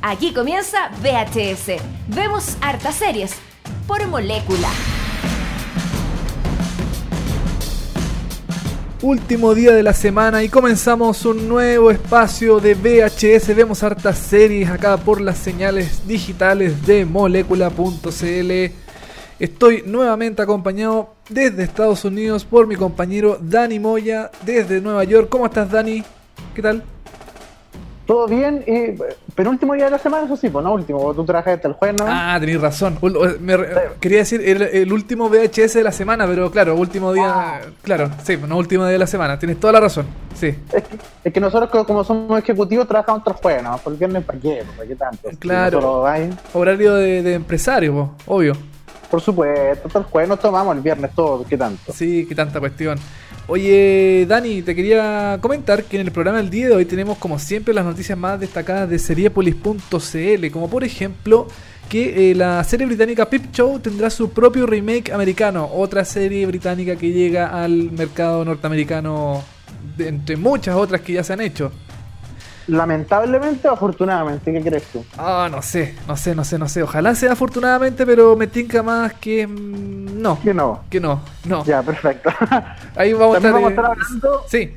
[0.00, 1.82] Aquí comienza VHS.
[2.06, 3.34] Vemos hartas series
[3.88, 4.68] por molécula.
[9.02, 13.56] Último día de la semana y comenzamos un nuevo espacio de VHS.
[13.56, 18.52] Vemos hartas series acá por las señales digitales de molécula.cl.
[19.40, 25.28] Estoy nuevamente acompañado desde Estados Unidos por mi compañero Dani Moya desde Nueva York.
[25.28, 26.04] ¿Cómo estás, Dani?
[26.54, 26.84] ¿Qué tal?
[28.08, 28.98] Todo bien, y
[29.34, 32.00] penúltimo día de la semana, eso sí, pues no último, tú trabajas hasta el jueves,
[32.00, 32.06] ¿no?
[32.08, 32.98] Ah, tenéis razón.
[34.00, 37.26] Quería decir el, último VHS de la semana, pero claro, último día.
[37.28, 37.60] Ah.
[37.82, 40.06] Claro, sí, no último día de la semana, tienes toda la razón.
[40.34, 40.56] Sí.
[41.22, 43.76] Es que, nosotros, como somos ejecutivos, trabajamos hasta el jueves, ¿no?
[43.76, 44.64] Por el viernes, ¿para qué?
[44.74, 45.28] ¿Para qué tanto?
[45.38, 46.06] Claro.
[46.54, 48.54] Horario de, de empresario, obvio.
[49.10, 51.92] Por supuesto, hasta el jueves nos tomamos el viernes todo, ¿qué tanto?
[51.92, 52.98] Sí, qué tanta cuestión.
[53.50, 57.38] Oye, Dani, te quería comentar que en el programa del día de hoy tenemos como
[57.38, 61.48] siempre las noticias más destacadas de seriepolis.cl, como por ejemplo
[61.88, 66.96] que eh, la serie británica Pip Show tendrá su propio remake americano, otra serie británica
[66.96, 69.42] que llega al mercado norteamericano
[69.98, 71.72] entre muchas otras que ya se han hecho.
[72.68, 75.04] Lamentablemente o afortunadamente, ¿qué crees tú?
[75.16, 76.82] Ah, no sé, no sé, no sé, no sé.
[76.82, 80.38] Ojalá sea afortunadamente, pero me tinca más que mm, no.
[80.40, 80.80] Que no.
[80.90, 81.64] Que no, no.
[81.64, 82.30] Ya, perfecto.
[82.96, 84.44] Ahí vamos a estar, vamos a estar hablando.
[84.48, 84.74] Sí.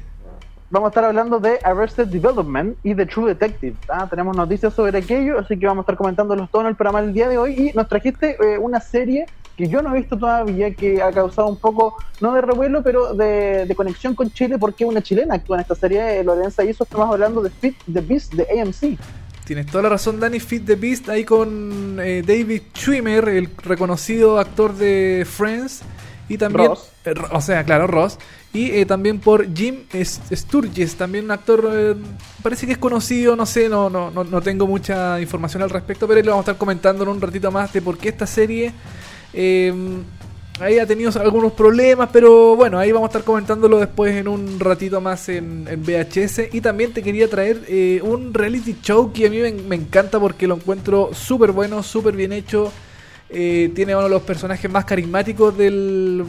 [0.69, 3.75] Vamos a estar hablando de Arrested Development y de True Detective.
[3.89, 7.01] Ah, tenemos noticias sobre aquello, así que vamos a estar comentándolos todos en el programa
[7.01, 7.55] del día de hoy.
[7.71, 9.25] Y nos trajiste eh, una serie
[9.61, 13.13] que yo no he visto todavía, que ha causado un poco, no de revuelo, pero
[13.13, 17.43] de, conexión con Chile, porque una chilena actúa en esta serie, Lorenza eso estamos hablando
[17.43, 18.97] de Fit the Beast de AMC.
[19.45, 20.39] Tienes toda la razón, Dani.
[20.39, 25.81] Fit the Beast ahí con eh, David Schwimmer, el reconocido actor de Friends.
[26.27, 26.69] Y también.
[26.69, 26.89] Ross.
[27.05, 28.17] Eh, o sea, claro, Ross.
[28.53, 31.97] Y eh, también por Jim Sturgis, también un actor.
[32.41, 36.07] parece que es conocido, no sé, no, no, no, no tengo mucha información al respecto,
[36.07, 38.25] pero él lo vamos a estar comentando en un ratito más de por qué esta
[38.25, 38.73] serie
[39.33, 39.73] eh,
[40.61, 44.59] ahí ha tenido algunos problemas, pero bueno, ahí vamos a estar comentándolo después en un
[44.59, 46.53] ratito más en, VHS.
[46.53, 50.47] Y también te quería traer eh, un reality show que a mí me, encanta porque
[50.47, 52.71] lo encuentro súper bueno, súper bien hecho.
[53.29, 56.23] Eh, tiene uno de los personajes más carismáticos del,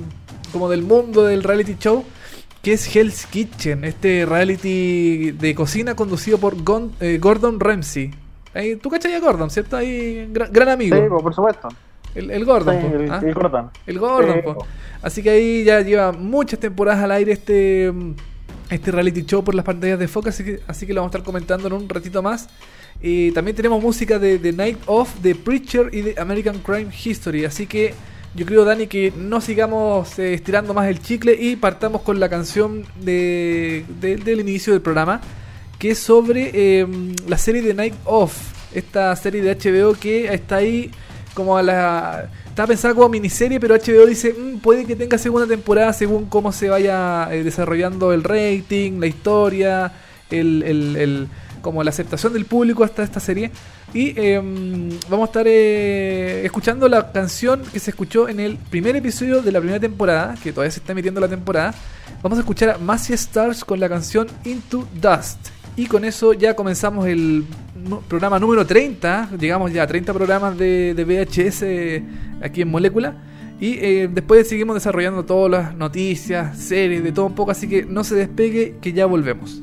[0.53, 2.05] como del mundo del reality show.
[2.63, 6.55] Que es Hell's Kitchen, este reality de cocina conducido por
[7.01, 8.13] eh, Gordon Ramsay.
[8.81, 9.77] Tú cachai a Gordon, ¿cierto?
[9.77, 10.97] Ahí, gran, amigo.
[10.97, 11.71] Sí, por supuesto.
[12.15, 12.77] El, Gordon.
[13.11, 13.21] ¿ah?
[13.25, 13.71] el, Gordon.
[13.87, 14.57] El Gordon,
[15.01, 17.93] Así que ahí ya lleva muchas temporadas al aire este,
[18.71, 21.19] este reality show por las pantallas de Fox, así que, así que lo vamos a
[21.19, 22.49] estar comentando en un ratito más.
[23.01, 27.45] Y también tenemos música de The Night of, The Preacher y de American Crime History.
[27.45, 27.95] Así que
[28.35, 32.29] yo creo, Dani, que no sigamos eh, estirando más el chicle y partamos con la
[32.29, 35.21] canción de, del inicio del programa,
[35.79, 38.35] que es sobre em, la serie The Night of,
[38.73, 40.91] esta serie de HBO que está ahí
[41.35, 42.29] como a la...
[42.47, 46.53] Está pensada como miniserie, pero HBO dice, mm, puede que tenga segunda temporada según cómo
[46.53, 49.93] se vaya eh, desarrollando el rating, la historia,
[50.31, 51.29] el, el,
[51.63, 53.51] como la aceptación del público hasta esta serie.
[53.95, 58.97] Y em, vamos a estar eh, escuchando la canción que se escuchó en el primer
[58.97, 61.75] episodio de la primera temporada, que todavía se está emitiendo la temporada.
[62.23, 65.62] Vamos a escuchar a Massey Stars con la canción Into Dust.
[65.77, 67.45] Y con eso ya comenzamos el
[68.09, 69.31] programa número 30.
[69.39, 73.17] Llegamos ya a 30 programas de, VHS aquí en Molécula.
[73.59, 77.53] Y eh, después seguimos desarrollando todas las noticias, series, de todo un poco.
[77.53, 79.63] Así que no se despegue, que ya volvemos.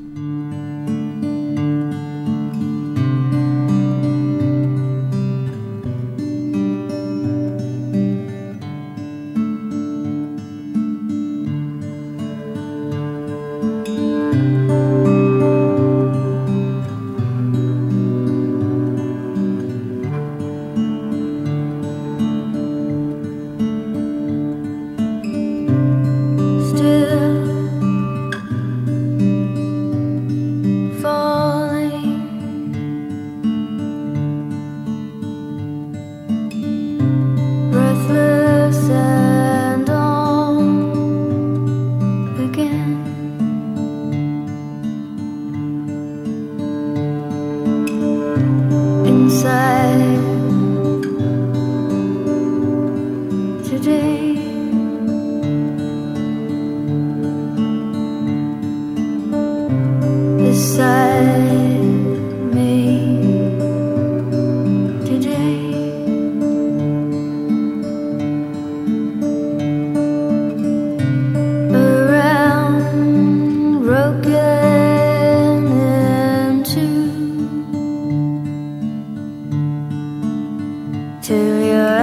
[81.29, 81.98] to your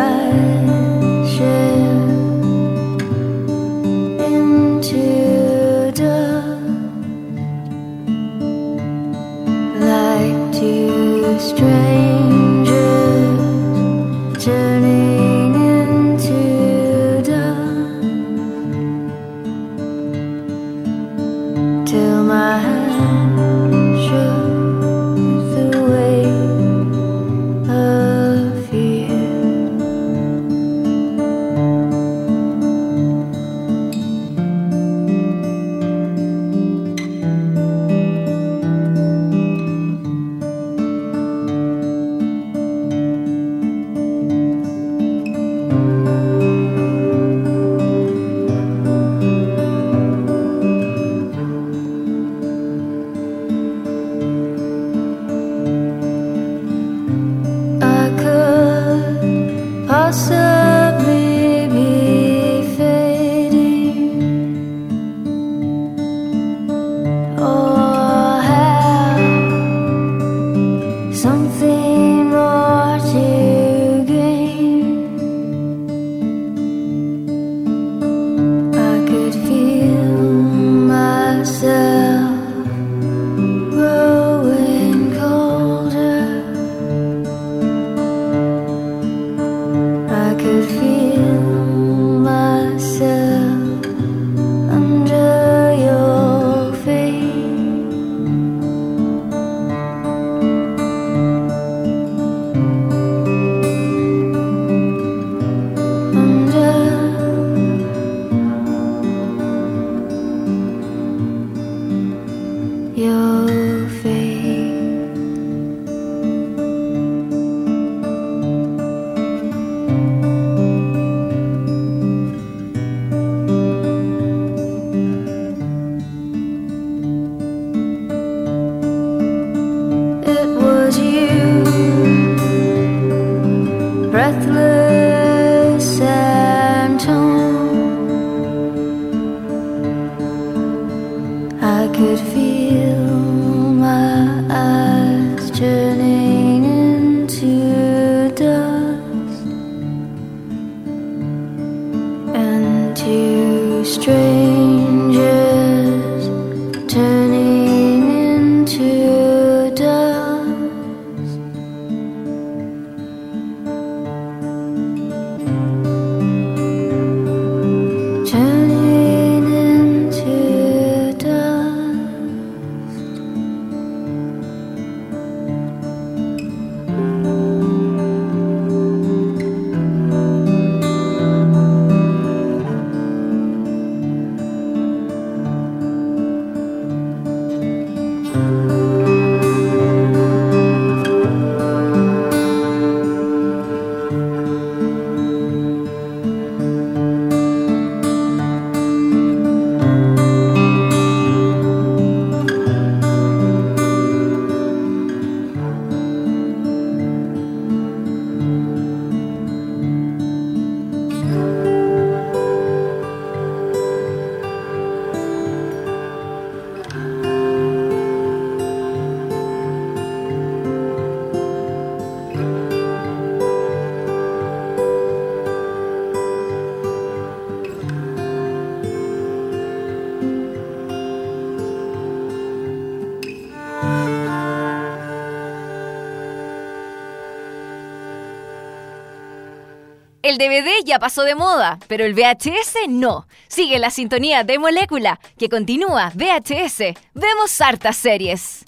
[240.37, 243.27] El DVD ya pasó de moda, pero el VHS no.
[243.49, 246.95] Sigue la sintonía de Molécula, que continúa VHS.
[247.15, 248.63] Vemos hartas series.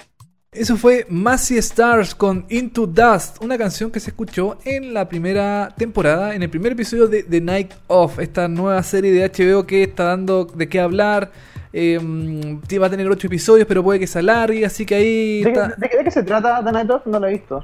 [0.58, 5.72] Eso fue Massey Stars con Into Dust, una canción que se escuchó en la primera
[5.76, 9.84] temporada, en el primer episodio de The Night Of, esta nueva serie de HBO que
[9.84, 11.30] está dando de qué hablar.
[11.72, 11.98] Eh,
[12.80, 15.68] va a tener ocho episodios, pero puede que se alargue, así que ahí ¿De, está.
[15.76, 17.06] de qué- de qué se trata The Night Of?
[17.06, 17.62] No lo he visto.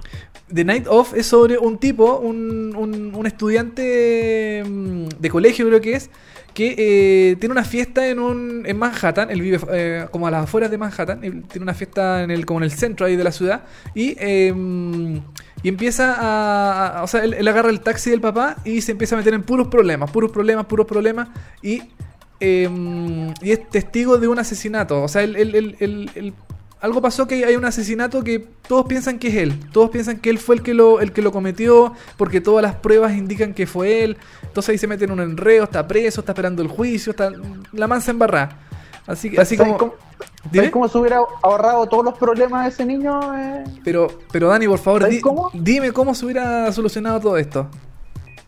[0.52, 5.80] The Night Of es sobre un tipo, un, un- un estudiante mm, de colegio creo
[5.80, 6.10] que es,
[6.54, 10.44] que eh, tiene una fiesta en un en Manhattan, él vive eh, como a las
[10.44, 13.32] afueras de Manhattan, tiene una fiesta en el como en el centro ahí de la
[13.32, 14.52] ciudad y eh,
[15.62, 19.18] y empieza a, o sea, él, agarra el taxi del papá y se empieza a
[19.18, 21.28] meter en puros problemas, puros problemas, puros problemas
[21.62, 21.82] y
[22.40, 22.68] eh,
[23.42, 26.34] y es testigo de un asesinato, o sea, él- él- él
[26.84, 29.58] algo pasó que hay un asesinato que todos piensan que es él.
[29.72, 32.74] Todos piensan que él fue el que lo, el que lo cometió porque todas las
[32.74, 34.18] pruebas indican que fue él.
[34.42, 37.30] Entonces ahí se mete en un enredo, está preso, está esperando el juicio, está
[37.72, 38.58] la mansa embarrada.
[39.06, 39.78] Así, que- así ¿Sabes como...
[39.78, 39.94] cómo,
[40.44, 40.56] Dime.
[40.56, 43.18] ¿sabes cómo se hubiera ahorrado todos los problemas de ese niño?
[43.34, 43.64] eh?
[43.82, 45.50] Pero, pero Dani, por favor, ¿Sabes di- cómo?
[45.54, 47.66] dime cómo se hubiera solucionado todo esto.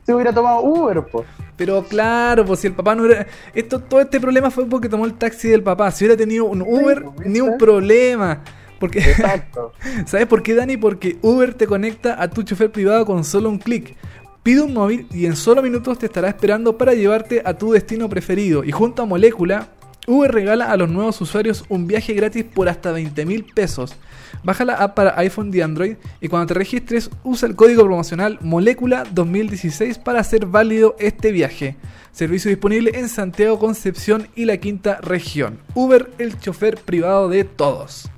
[0.06, 1.26] Se hubiera tomado Uber, pues.
[1.56, 3.26] Pero claro, pues si el papá no era...
[3.52, 5.90] Esto, todo este problema fue porque tomó el taxi del papá.
[5.90, 8.44] Si hubiera tenido un Uber, ni un problema.
[8.78, 9.72] Porque, Exacto.
[10.06, 10.76] ¿sabes por qué, Dani?
[10.76, 13.96] Porque Uber te conecta a tu chofer privado con solo un clic.
[14.44, 18.08] Pide un móvil y en solo minutos te estará esperando para llevarte a tu destino
[18.08, 18.62] preferido.
[18.62, 19.70] Y junto a Molécula,
[20.06, 23.96] Uber regala a los nuevos usuarios un viaje gratis por hasta 20 mil pesos.
[24.44, 28.38] Baja la app para iPhone y Android y cuando te registres usa el código promocional
[28.40, 31.76] Molécula 2016 para hacer válido este viaje.
[32.12, 35.58] Servicio disponible en Santiago, Concepción y la quinta región.
[35.74, 38.08] Uber, el chofer privado de todos.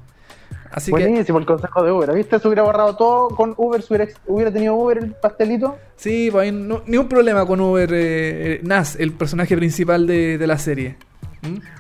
[0.71, 2.15] Así que Buenísimo el consejo de Uber.
[2.15, 2.39] ¿Viste?
[2.39, 3.81] Se hubiera borrado todo con Uber.
[3.81, 5.79] Se hubiera, hubiera tenido Uber el pastelito.
[5.97, 7.97] sí, pues no, ni un problema con Uber eh,
[8.55, 10.97] eh, Nas, el personaje principal de, de la serie.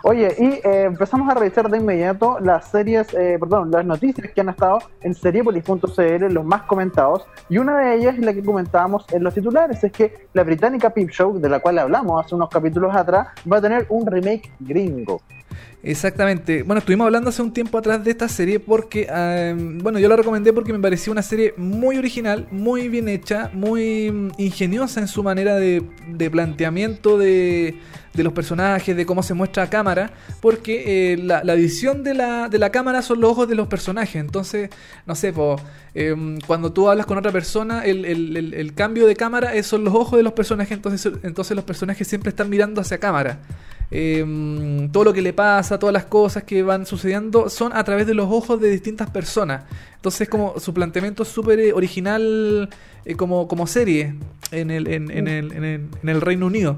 [0.02, 4.40] Oye, y eh, empezamos a revisar de inmediato las series, eh, perdón, las noticias que
[4.40, 7.26] han estado en seriepolis.cl, los más comentados.
[7.48, 10.90] Y una de ellas es la que comentábamos en los titulares: es que la británica
[10.90, 14.52] Peep Show, de la cual hablamos hace unos capítulos atrás, va a tener un remake
[14.60, 15.20] gringo.
[15.90, 16.64] Exactamente.
[16.64, 20.16] Bueno, estuvimos hablando hace un tiempo atrás de esta serie porque, eh, bueno, yo la
[20.16, 25.08] recomendé porque me pareció una serie muy original, muy bien hecha, muy mm, ingeniosa en
[25.08, 27.78] su manera de, de planteamiento de,
[28.12, 32.58] los personajes, de cómo se muestra a cámara, porque eh, la, visión de la, de
[32.58, 34.16] la cámara son los ojos de los personajes.
[34.16, 34.68] Entonces,
[35.06, 35.32] no sé,
[35.94, 39.66] em, cuando tú hablas con otra persona, el, el- el- el cambio de cámara es-
[39.66, 43.38] son los ojos de los personajes, entonces, entonces los personajes siempre están mirando hacia cámara.
[43.90, 48.06] Em, todo lo que le pasa, todas las cosas que van sucediendo son a través
[48.06, 49.64] de los ojos de distintas personas.
[49.96, 52.68] Entonces como su planteamiento es súper eh, original
[53.04, 54.14] eh, como, como serie
[54.50, 56.76] en el, en, el, en, el, Reino Unido.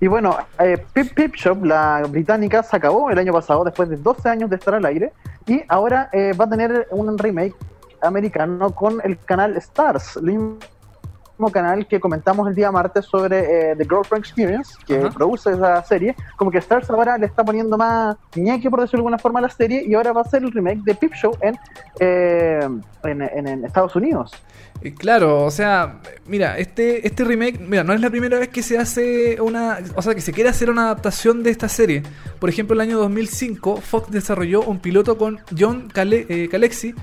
[0.00, 3.96] Y bueno, eh, Peep Peep Shop, la británica, se acabó el año pasado después de
[3.96, 5.12] 12 años de estar al aire
[5.46, 7.54] y ahora eh, va a tener un remake
[8.02, 10.18] americano con el canal Stars,
[11.52, 16.14] canal que comentamos el día martes sobre eh, The Girlfriend Experience, que produce esa serie.
[16.36, 19.42] Como que Stars ahora le está poniendo más ñeque, por decirlo de alguna forma, a
[19.42, 21.56] la serie y ahora va a ser el remake de Peep Show en,
[22.00, 22.68] eh,
[23.04, 24.32] en, en- en Estados Unidos.
[24.82, 28.62] Eh, Claro, o sea, mira, este, este remake, mira, no es la primera vez que
[28.62, 32.02] se hace una, o sea, que se quiere hacer una adaptación de esta serie.
[32.38, 36.94] Por ejemplo, el año 2005, Fox desarrolló un piloto con John Cale- eh, Calexi,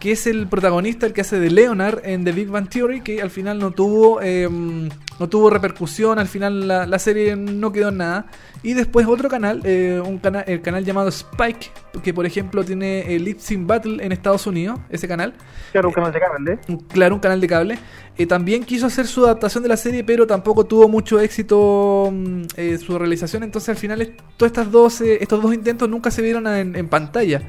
[0.00, 3.20] que es el protagonista, el que hace de Leonard en The Big Bang Theory, que
[3.20, 7.90] al final no tuvo, eh, no tuvo repercusión, al final la, la serie no quedó
[7.90, 8.26] en nada.
[8.62, 11.70] Y después otro canal, eh, un canal, el canal llamado Spike,
[12.02, 15.34] que por ejemplo tiene el Lip Sync Battle en Estados Unidos, ese canal.
[15.72, 16.78] Claro, un canal de cable, ¿eh?
[16.88, 17.78] Claro, un canal de cable.
[18.16, 22.42] Eh, también quiso hacer su adaptación de la serie, pero tampoco tuvo mucho éxito mm,
[22.56, 23.42] eh, su realización.
[23.42, 26.88] Entonces, al final, todas estas dos, eh, estos dos intentos nunca se vieron en, en
[26.88, 27.42] pantalla.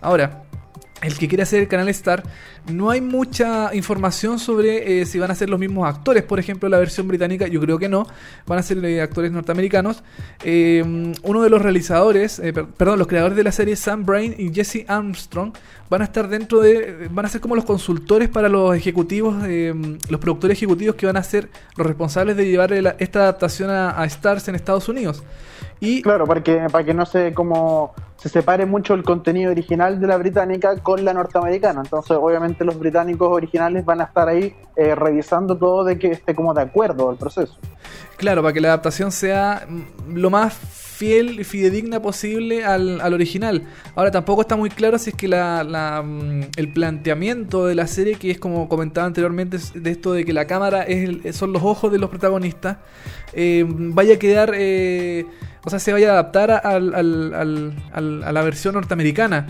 [0.00, 0.45] Ahora,
[1.02, 2.22] el que quiere hacer el canal Star,
[2.72, 6.22] no hay mucha información sobre eh, si van a ser los mismos actores.
[6.22, 8.06] Por ejemplo, la versión británica, yo creo que no.
[8.46, 10.02] Van a ser eh, actores norteamericanos.
[10.42, 10.82] Eh,
[11.22, 14.84] uno de los realizadores, per- perdón, los creadores de la serie, Sam Brain y Jesse
[14.88, 15.52] Armstrong,
[15.90, 17.08] van a estar dentro de.
[17.10, 19.36] van a ser como los consultores para los ejecutivos,
[20.08, 24.04] los productores ejecutivos que van a ser los responsables de llevar esta adaptación a, a
[24.06, 25.22] Stars en Estados Unidos.
[25.78, 30.00] Y Claro, para que, para que no se como se separe mucho el contenido original
[30.00, 31.82] de la británica con la norteamericana.
[31.84, 36.34] Entonces, obviamente, los británicos originales van a estar ahí eh, revisando todo de que esté
[36.34, 37.56] como de acuerdo al proceso.
[38.16, 39.66] Claro, para que la adaptación sea
[40.08, 40.58] lo más
[40.96, 43.62] fiel y fidedigna posible al, al original.
[43.94, 47.86] Ahora tampoco está muy claro si es que la, la, mm, el planteamiento de la
[47.86, 51.34] serie, que es como comentaba anteriormente, es de esto de que la cámara es el-
[51.34, 52.78] son los ojos de los protagonistas,
[53.34, 55.26] eh, vaya a quedar, eh,
[55.64, 59.46] o sea, se vaya a adaptar a, al- al- a la versión norteamericana.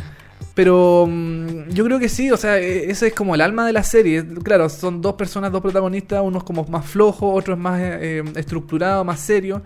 [0.54, 3.72] Pero mm, yo creo que sí, o sea, eh, ese es como el alma de
[3.74, 4.24] la serie.
[4.42, 9.04] Claro, son dos personas, dos protagonistas, unos como más flojos, otros más eh, eh, estructurados,
[9.04, 9.60] más serios.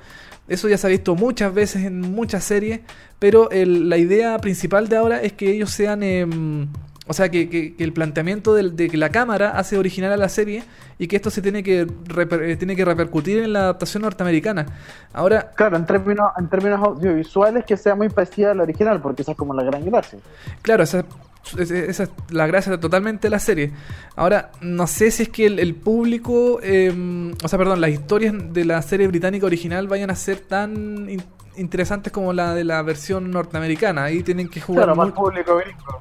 [0.50, 2.80] Eso ya se ha visto muchas veces en muchas series,
[3.19, 6.02] pero el- la idea principal de ahora es que ellos sean...
[6.02, 6.69] em,
[7.07, 10.28] o sea, que, que- que el planteamiento de, que la cámara hace original a la
[10.28, 10.62] serie
[10.97, 14.66] y que esto se tiene que, reper- eh, tiene que repercutir en la adaptación norteamericana.
[15.12, 19.23] Ahora, Claro, en términos, en términos audiovisuales que sea muy parecida a la original, porque
[19.23, 20.21] esa es como la gran gracia.
[20.62, 21.04] Claro, esa,
[21.59, 23.73] esa- es la gracia totalmente de la serie.
[24.16, 28.35] Ahora, no sé si es que el, el público, eh, o sea, perdón, las historias
[28.52, 31.23] de la serie británica original vayan a ser tan in-
[31.56, 34.04] interesantes como la de la versión norteamericana.
[34.04, 35.99] Ahí tienen que jugar Claro, más público gringo.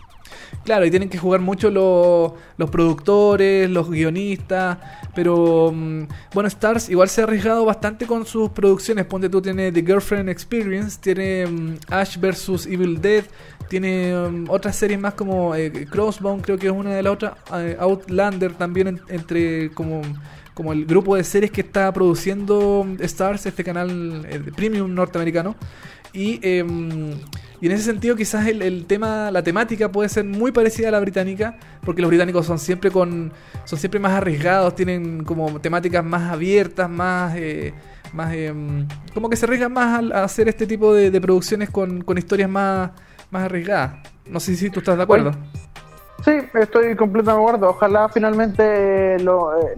[0.63, 4.77] Claro, y tienen que jugar mucho los, los productores, los guionistas,
[5.15, 6.03] pero mm,
[6.33, 9.05] bueno, Stars igual se ha arriesgado bastante con sus producciones.
[9.05, 12.67] Ponte tú, tiene The Girlfriend Experience, tiene mm, Ash vs.
[12.67, 13.23] Evil Dead,
[13.69, 17.33] tiene mm, otras series más como eh, Crossbone, creo que es una de las otras,
[17.55, 20.01] eh, Outlander también en- entre como
[20.59, 25.55] como el grupo de series que está produciendo Stars, este canal eh, premium norteamericano.
[26.11, 26.65] Y, eh,
[27.61, 30.91] y en ese sentido quizás el, el tema, la temática puede ser muy parecida a
[30.91, 33.31] la británica, porque los británicos son siempre con,
[33.63, 37.73] son siempre más arriesgados, tienen como temáticas más abiertas, más, eh,
[38.11, 38.53] más eh,
[39.13, 42.49] como que se arriesgan más a, hacer este tipo de, de producciones con, con historias
[42.49, 42.91] más,
[43.31, 43.99] más arriesgadas.
[44.25, 45.31] No sé si tú estás de acuerdo.
[46.25, 47.69] Sí, estoy completamente de acuerdo.
[47.69, 49.75] Ojalá finalmente lo, eh,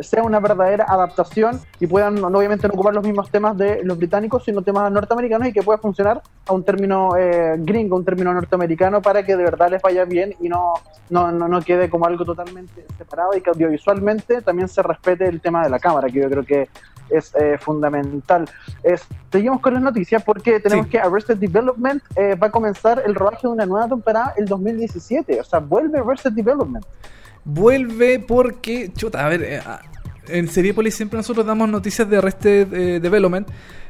[0.00, 4.44] sea una verdadera adaptación y puedan, obviamente, no ocupar los mismos temas de los británicos,
[4.44, 9.02] sino temas norteamericanos y que pueda funcionar a un término eh, gringo, un término norteamericano,
[9.02, 10.74] para que de verdad les vaya bien y no,
[11.10, 15.40] no, no, no quede como algo totalmente separado y que audiovisualmente también se respete el
[15.40, 16.68] tema de la cámara, que yo creo que
[17.10, 18.48] es eh, fundamental.
[18.82, 20.92] Es- seguimos con las noticias porque tenemos Sí.
[20.92, 25.40] que Arrested Development eh, va a comenzar el rodaje de una nueva temporada el 2017.
[25.40, 26.84] O sea, vuelve Arrested Development.
[27.44, 29.60] Vuelve porque, chuta, a ver, eh,
[30.28, 33.46] en Seriepolis siempre nosotros damos noticias de Arrested eh, Development.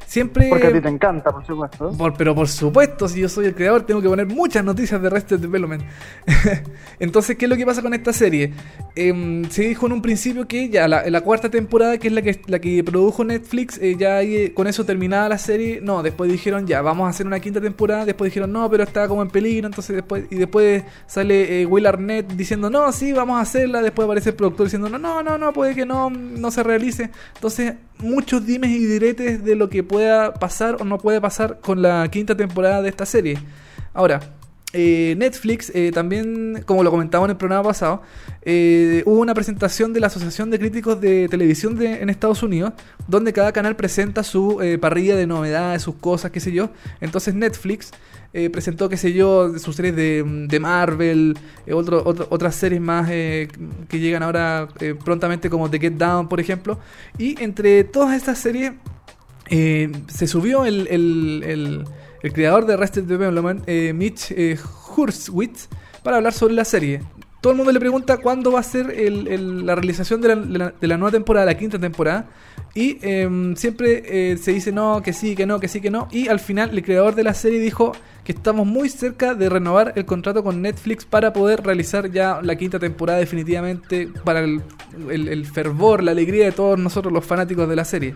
[0.06, 0.48] Siempre...
[0.48, 1.90] Porque a ti te encanta, por supuesto.
[1.96, 5.06] Por- pero por supuesto, si yo soy el creador, tengo que poner muchas noticias de
[5.08, 5.82] Arrested Development.
[6.98, 8.52] Entonces, ¿qué es lo que pasa con esta serie?
[8.94, 12.22] Em, se dijo en un principio que ya la, la cuarta temporada, que es la
[12.22, 15.80] que, la que produjo Netflix, eh, ya ahí, eh, con eso terminada la serie.
[15.82, 18.04] No, después dijeron ya, vamos a hacer una quinta temporada.
[18.04, 19.66] Después dijeron no, pero está como en peligro.
[19.66, 23.82] Entonces, después, y después sale eh, Will Arnett diciendo no, sí, vamos a hacerla.
[23.82, 27.10] Después aparece el productor diciendo no, no, no, no, puede que no, no se realice.
[27.34, 31.82] Entonces, muchos dimes y diretes de lo que pueda pasar o no puede pasar con
[31.82, 33.38] la quinta temporada de esta serie.
[33.92, 34.20] Ahora,
[34.72, 38.02] eh, Netflix eh, también, como lo comentaba en el programa pasado,
[38.42, 42.72] eh, hubo una presentación de la Asociación de Críticos de Televisión de- en Estados Unidos,
[43.06, 46.70] donde cada canal presenta su parrilla de novedades, sus cosas, qué sé yo.
[47.00, 47.92] Entonces Netflix
[48.34, 53.48] eh, presentó, qué sé yo, sus series de, de Marvel, eh, otras series más eh,
[53.88, 56.78] que llegan ahora eh, prontamente como The Get Down, por ejemplo.
[57.16, 58.72] Y entre todas estas series
[59.48, 61.84] se subió el, el- el-
[62.22, 64.34] el creador de Arrested Development, Mitch
[64.96, 65.68] Hurwitz,
[66.02, 67.02] para hablar sobre la serie.
[67.44, 70.28] Todo el mundo le pregunta cuándo va a ser el- la realización de
[70.80, 72.24] la, nueva temporada, la quinta temporada.
[72.74, 76.08] Y em, siempre eh, se dice no, que sí, que no, que sí, que no.
[76.10, 77.92] Y al final el creador de la serie dijo
[78.24, 82.56] que estamos muy cerca de renovar el contrato con Netflix para poder realizar ya la
[82.56, 87.84] quinta temporada definitivamente para el fervor, la alegría de todos nosotros los fanáticos de la
[87.84, 88.14] serie.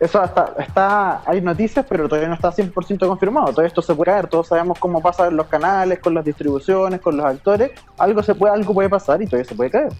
[0.00, 3.52] Eso está, está, hay noticias, pero todavía no está 100% confirmado.
[3.52, 7.00] Todo esto se puede caer, todos sabemos cómo pasa en los canales, con las distribuciones,
[7.00, 7.72] con los actores.
[7.98, 9.92] Algo se puede, algo puede pasar y todavía se puede caer.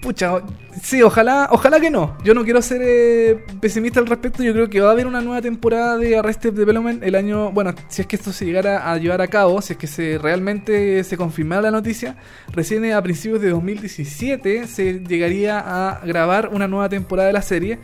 [0.00, 0.40] Pucha,
[0.82, 2.16] sí, ojalá, ojalá que no.
[2.22, 4.42] Yo no quiero ser eh, pesimista al respecto.
[4.42, 7.50] Yo creo que va a haber una nueva temporada de Arrested Development el año.
[7.52, 10.18] Bueno, si es que esto se llegara a llevar a cabo, si es que se
[10.18, 12.16] realmente se confirmara la noticia,
[12.52, 17.78] recién a principios de 2017 se llegaría a grabar una nueva temporada de la serie.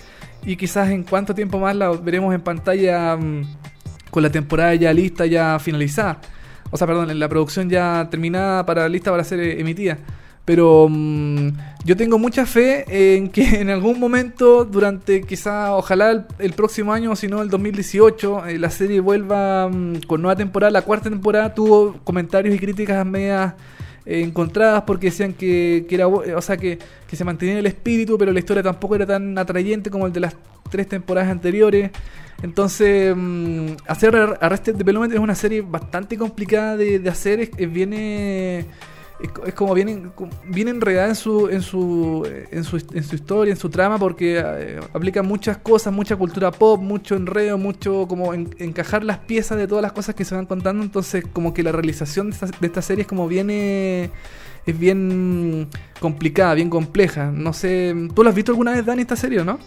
[0.44, 3.42] Y quizás en cuánto tiempo más la veremos en pantalla mm,
[4.10, 6.20] con la temporada ya lista, ya finalizada.
[6.70, 9.98] O sea, perdón, en la producción ya terminada para lista para ser eh, emitida.
[10.44, 11.48] Pero mm,
[11.84, 16.92] yo tengo mucha fe en que en algún momento, durante quizá, ojalá el, el próximo
[16.92, 20.70] año, si no el 2018, eh, la serie vuelva mm, con nueva temporada.
[20.72, 23.54] La cuarta temporada tuvo comentarios y críticas medias
[24.06, 27.66] eh, encontradas porque decían que, que era, eh, o sea, que, que se mantenía el
[27.66, 30.36] espíritu, pero la historia tampoco era tan atrayente como el de las
[30.70, 31.90] tres temporadas anteriores.
[32.42, 37.40] Entonces, mm, hacer Ar- Arrested Development es una serie bastante complicada de, de hacer.
[37.40, 37.92] Es, es bien.
[39.22, 40.12] Es, co- es como bien,
[40.46, 44.42] bien enredada en su, en, su, en, su, en su historia, en su trama, porque
[44.44, 49.58] eh, aplica muchas cosas, mucha cultura pop, mucho enredo, mucho como en- encajar las piezas
[49.58, 50.82] de todas las cosas que se van contando.
[50.82, 53.48] Entonces, como que la realización de esta, de esta serie es como bien.
[53.50, 54.10] eh,
[54.64, 57.32] es bien complicada, bien compleja.
[57.32, 59.58] No sé, ¿tú la has visto alguna vez, Dani, esta serie no?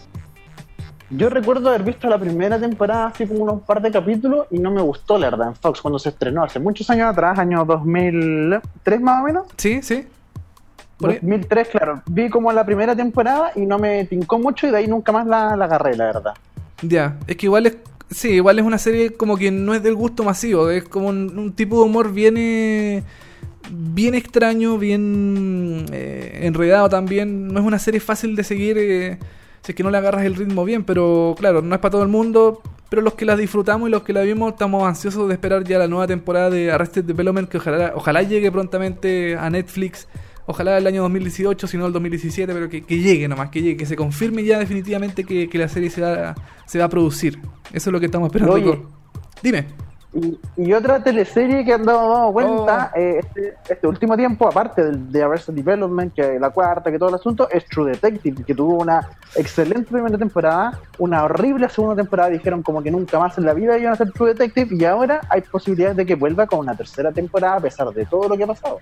[1.10, 4.72] Yo recuerdo haber visto la primera temporada, así como unos par de capítulos, y no
[4.72, 9.00] me gustó, la verdad, en Fox, cuando se estrenó hace muchos años atrás, año 2003
[9.00, 9.46] más o menos.
[9.56, 10.04] Sí, sí.
[10.98, 12.02] Por ahí- 2003, claro.
[12.06, 15.26] Vi como la primera temporada y no me tincó mucho y de ahí nunca más
[15.26, 16.34] la, la agarré, la verdad.
[16.82, 17.76] Ya, es que igual es.
[18.10, 20.70] Sí, igual es una serie como que no es del gusto masivo.
[20.70, 22.36] Es como un, un tipo de humor bien.
[22.38, 23.02] eh,
[23.70, 27.48] bien extraño, bien eh, enredado también.
[27.48, 28.76] No es una serie fácil de seguir.
[28.78, 29.18] eh,
[29.66, 32.04] si es que no le agarras el ritmo bien, pero claro, no es para todo
[32.04, 32.62] el mundo.
[32.88, 35.76] pero los que la disfrutamos y los que la vimos estamos ansiosos de esperar ya
[35.76, 40.06] la nueva temporada de Arrested Development que ojalá, ojalá llegue prontamente a Netflix.
[40.46, 43.76] Ojalá el año 2018, si no el 2017, pero que, que llegue nomás, que llegue,
[43.76, 47.40] que se confirme ya definitivamente que, que la serie se va, se va a producir.
[47.72, 48.54] Eso es lo que estamos esperando.
[48.54, 48.80] Oye.
[49.42, 49.66] Dime.
[50.16, 52.98] Y, y otra teleserie que andamos dando cuenta Oh.
[52.98, 57.10] eh, este, este último tiempo, aparte del de Arrested Development, que la cuarta, que todo
[57.10, 62.30] el asunto, es True Detective, que tuvo una excelente primera temporada, una horrible segunda temporada,
[62.30, 65.20] dijeron como que nunca más en la vida iban a hacer True Detective, y ahora
[65.28, 68.44] hay posibilidades de que vuelva con una tercera temporada a pesar de todo lo que
[68.44, 68.78] ha pasado.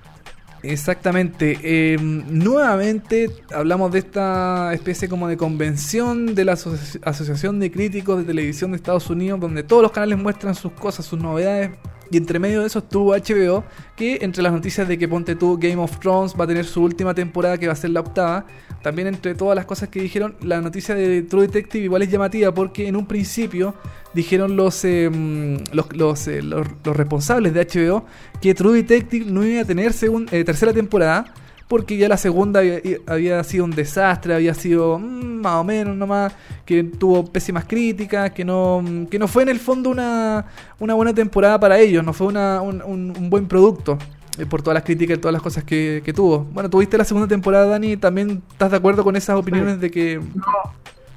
[0.67, 1.59] Exactamente.
[1.63, 8.17] Eh, nuevamente hablamos de esta especie como de convención de la Asoci- Asociación de Críticos
[8.19, 11.71] de Televisión de Estados Unidos, donde todos los canales muestran sus cosas, sus novedades.
[12.11, 13.65] Y entre medio de eso estuvo HBO,
[13.97, 16.83] que entre las noticias de que ponte tú Game of Thrones va a tener su
[16.83, 18.47] última temporada, que va a ser la octava,
[18.85, 22.53] también entre todas las cosas que dijeron, la noticia de True Detective igual es llamativa
[22.55, 23.75] porque en un principio
[24.15, 28.05] dijeron los, eh, mm, los, los, eh, los- responsables de HBO
[28.41, 31.25] que True Detective no iba a tener segun- eh, tercera temporada
[31.67, 35.97] porque ya la segunda había, había sido un desastre, había sido mm, más o menos
[35.97, 36.35] nomás,
[36.67, 40.45] que tuvo pésimas críticas, que no, mm, que no fue en el fondo una,
[40.79, 43.97] una buena temporada para ellos, no fue una, un, un- un buen producto.
[44.39, 46.41] Eh, Por todas las críticas y todas las cosas que, que tuvo.
[46.45, 47.97] Bueno, tuviste la segunda temporada, Dani.
[47.97, 50.21] ¿También estás de acuerdo con esas opiniones de que,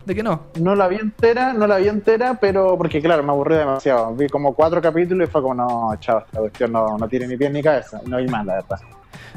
[0.06, 0.44] de que no?
[0.60, 4.16] No la vi entera, no la vi entera, pero porque claro, me aburrí demasiado.
[4.16, 7.38] Vi como cuatro capítulos y fue como, no, chao, esta cuestión no, no tiene ni
[7.38, 8.02] pie ni cabeza.
[8.06, 8.80] No vi más, la verdad.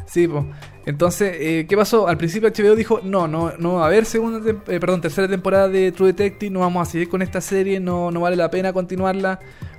[0.07, 0.45] Sí, pues.
[0.87, 2.09] Entonces, eh, ¿qué pasó?
[2.09, 5.69] Al principio HBO dijo, no, no, no va a haber segunda eh, perdón, tercera temporada
[5.69, 8.73] de True Detective, no vamos a seguir con esta serie, no, no vale la pena
[8.73, 9.39] continuarla,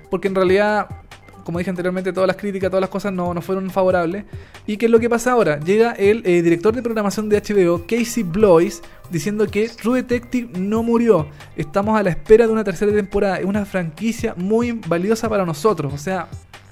[0.09, 0.87] porque en realidad,
[1.43, 4.25] como dije anteriormente, todas las críticas, todas las cosas no, no fueron favorables.
[4.65, 5.59] ¿Y qué es lo que pasa ahora?
[5.59, 10.83] Llega el eh, director de programación de HBO, Casey Blois, diciendo que True Detective no
[10.83, 11.27] murió.
[11.55, 13.39] Estamos a la espera de una tercera temporada.
[13.39, 15.93] Es una franquicia muy valiosa para nosotros.
[15.93, 16.27] O sea,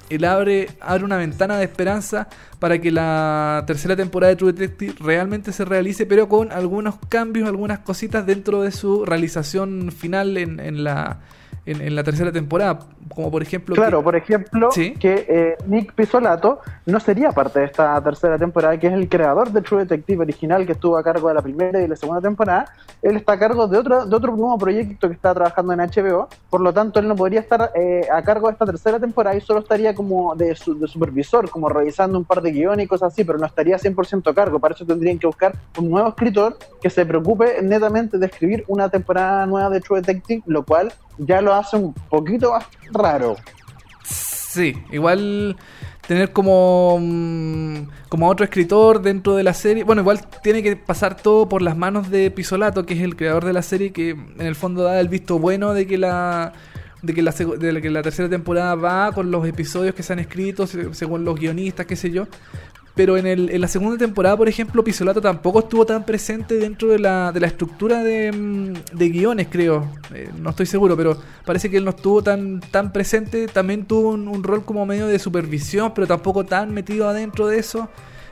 [0.10, 2.28] él abre, abre una ventana de esperanza
[2.58, 7.48] para que la tercera temporada de True Detective realmente se realice, pero con algunos cambios,
[7.48, 11.20] algunas cositas dentro de su realización final en, en la,
[11.66, 12.80] en, en la tercera temporada.
[13.14, 13.76] Como por ejemplo...
[13.76, 14.94] Claro, que- por ejemplo, Sí.
[14.94, 19.52] que eh, Nick Pisolato no sería parte de esta tercera temporada, que es el creador
[19.52, 22.66] de True Detective original, que estuvo a cargo de la primera y la segunda temporada.
[23.02, 26.28] Él está a cargo de otro, de otro nuevo proyecto que está trabajando en HBO,
[26.50, 29.42] por lo tanto, él no podría estar eh, a cargo de esta tercera temporada y
[29.42, 33.14] solo estaría como de, su- de supervisor, como revisando un par de guiones y cosas
[33.14, 34.60] así, pero no estaría 100% a cargo.
[34.60, 38.90] Para eso tendrían que buscar un nuevo escritor que se preocupe netamente de escribir una
[38.90, 42.66] temporada nueva de True Detective, lo cual ya lo hace un poquito más
[43.00, 43.36] raro.
[44.04, 45.58] Sí, igual
[46.08, 47.78] tener como mm,
[48.10, 49.84] como otro escritor dentro de la serie.
[49.84, 53.46] Bueno, igual tiene que pasar todo por las manos de Pisolato, que es el creador
[53.46, 56.54] de la serie, que en el fondo da el visto bueno de que la
[57.02, 60.20] de que la, de que la tercera temporada va con los episodios que se han
[60.20, 62.28] escrito se- según los guionistas, qué sé yo.
[63.00, 66.90] Pero en, el, en la segunda temporada, por ejemplo, Pisolato tampoco estuvo tan presente dentro
[66.90, 69.90] de la, de la estructura de, mm, de guiones, creo.
[70.14, 73.48] Eh, no estoy seguro, pero parece que él no estuvo tan, tan presente.
[73.48, 77.60] También tuvo un, un rol como medio de supervisión, pero tampoco tan metido adentro de
[77.60, 77.88] eso.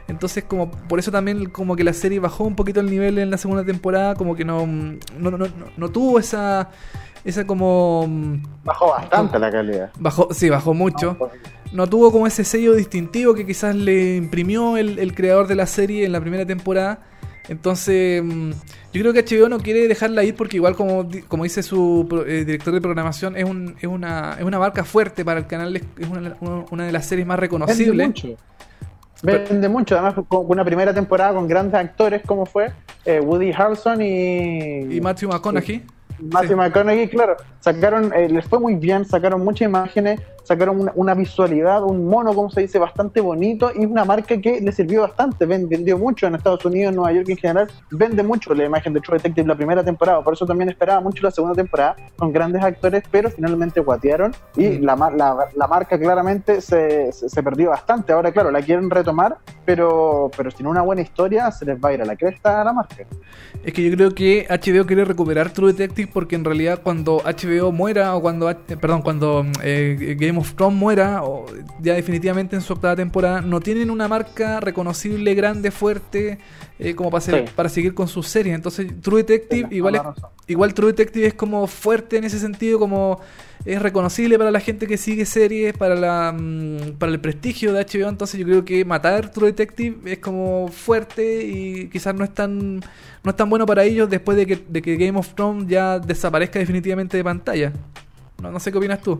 [0.10, 3.30] Entonces, como por eso también como que la serie bajó un poquito el nivel en
[3.32, 6.71] la segunda temporada, como que no, mm, no, no, no, no tuvo esa,
[7.30, 8.06] esa como...
[8.08, 9.92] mm, Bajó bastante la calidad.
[10.00, 11.18] Bajó, sí, bajó mucho
[11.74, 15.66] no tuvo como ese sello distintivo que quizás le imprimió el, el creador de la
[15.68, 17.00] serie en la primera temporada.
[17.50, 18.52] Entonces, mm,
[18.94, 22.44] yo creo que HBO no quiere dejarla ir porque igual como, como dice su eh,
[22.46, 25.84] director de programación, es, un, es, una, es una marca fuerte para el canal, es
[25.98, 26.36] es una,
[26.72, 28.08] una- de las series más Vende reconocibles.
[28.08, 28.28] mucho.
[29.24, 32.72] Vende mucho, además con una primera temporada con grandes actores como fue
[33.04, 35.84] eh, Woody Harrelson y, Y Matthew McConaughey.
[36.19, 36.56] Matthew sí.
[36.56, 41.84] McConaughey, claro, sacaron, eh, les fue muy bien, sacaron muchas imágenes, sacaron una, una visualidad,
[41.84, 45.68] un mono, como se dice, bastante bonito y una marca que le sirvió bastante, ven-
[45.68, 49.02] vendió mucho en Estados Unidos, en Nueva York en general, vende mucho la imagen de
[49.02, 52.64] True Detective la primera temporada, por eso también esperaba mucho la segunda temporada con grandes
[52.64, 54.84] actores, pero finalmente guatearon y Mm.
[54.84, 59.38] la, la, la marca claramente se, se, se perdió bastante, ahora claro, la quieren retomar,
[59.66, 62.64] pero, pero sin una buena historia se les va a ir a la cresta a
[62.64, 62.96] la marca.
[63.66, 67.72] Es que yo creo que HBO quiere recuperar True Detective porque en realidad cuando HBO
[67.74, 71.45] muera o cuando, eh, perdón, cuando eh, Game of Thrones muera o
[71.82, 76.38] ya definitivamente en su octava temporada no tienen una marca reconocible, grande, fuerte
[76.80, 77.54] eh, como para, ser- Sí.
[77.56, 78.56] para seguir con sus series.
[78.56, 80.02] Entonces True Detective igual es,
[80.47, 83.19] igual True Detective es como fuerte en ese sentido, como
[83.65, 87.84] es reconocible para la gente que sigue series, para la mm, para el prestigio de
[87.86, 92.34] HBO, entonces yo creo que matar True Detective es como fuerte y quizás no es
[92.34, 92.80] tan
[93.23, 96.00] no es tan bueno para ellos después de que, de que Game of Thrones ya
[96.00, 97.73] desaparezca definitivamente de pantalla.
[98.41, 99.19] No, no sé qué opinas tú.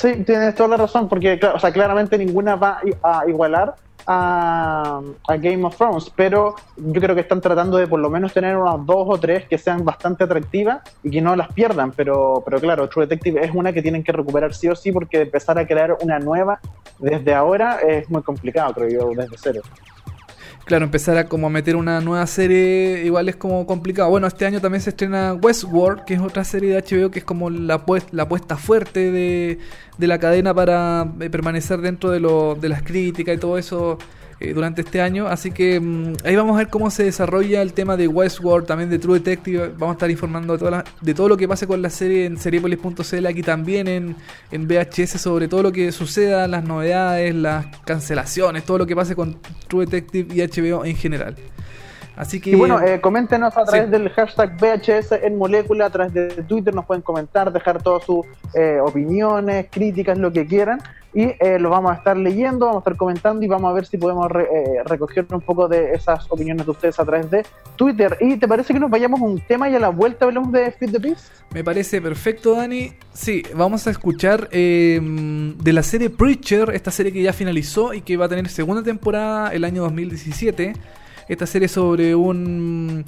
[0.00, 3.74] Sí, tienes toda la razón, porque o sea, claramente ninguna va a igualar
[4.06, 8.32] a, a Game of Thrones, pero yo creo que están tratando de por lo menos
[8.32, 12.42] tener unas dos o tres que sean bastante atractivas y que no las pierdan, pero,
[12.42, 15.58] pero claro, True Detective es una que tienen que recuperar sí o sí porque empezar
[15.58, 16.60] a crear una nueva
[16.98, 19.60] desde ahora es muy complicado, creo yo, desde cero.
[20.64, 24.08] Claro, empezar a como meter una nueva serie igual es como complicado.
[24.10, 27.24] Bueno, este año también se estrena Westworld, que es otra serie de HBO que es
[27.24, 29.58] como la, pues- la apuesta fuerte de,
[29.98, 33.98] de la cadena para eh, permanecer dentro de, lo, de las críticas y todo eso
[34.40, 35.26] eh, durante este año.
[35.26, 38.88] Así que mm, ahí vamos a ver cómo se desarrolla el tema de Westworld, también
[38.88, 39.68] de True Detective.
[39.76, 43.26] Vamos a estar informando de, de todo lo que pase con la serie en seriepolis.cl,
[43.26, 44.16] aquí también en,
[44.50, 49.14] en VHS, sobre todo lo que suceda, las novedades, las cancelaciones, todo lo que pase
[49.14, 51.36] con True Detective y HBO en general.
[52.20, 53.90] Así que Y bueno, eh, coméntenos a través Sí.
[53.92, 58.26] del hashtag VHS en molécula, a través de Twitter nos pueden comentar, dejar todas sus
[58.54, 60.80] eh, opiniones, críticas, lo que quieran.
[61.12, 63.84] Y eh, lo vamos a estar leyendo, vamos a estar comentando y vamos a ver
[63.86, 67.44] si podemos re- eh, recoger un poco de esas opiniones de ustedes a través de
[67.74, 68.16] Twitter.
[68.20, 70.70] ¿Y te parece que nos vayamos a un tema y a la vuelta hablemos de
[70.70, 71.24] Fit the Beast?
[71.52, 72.92] Me parece perfecto, Dani.
[73.12, 78.02] Sí, vamos a escuchar eh, de la serie Preacher, esta serie que ya finalizó y
[78.02, 80.74] que va a tener segunda temporada el año 2017.
[81.30, 83.04] Esta serie sobre un,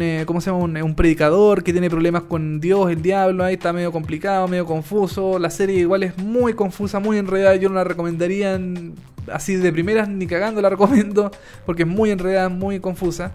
[0.00, 0.62] eh, ¿cómo se llama?
[0.84, 5.40] Un, predicador que tiene problemas con Dios, el diablo, ahí está medio complicado, medio confuso.
[5.40, 7.56] La serie igual es muy confusa, muy enredada.
[7.56, 8.94] Yo no la recomendaría en-
[9.32, 11.32] así de primeras, ni cagando la recomiendo,
[11.66, 13.32] porque es muy enredada, muy confusa.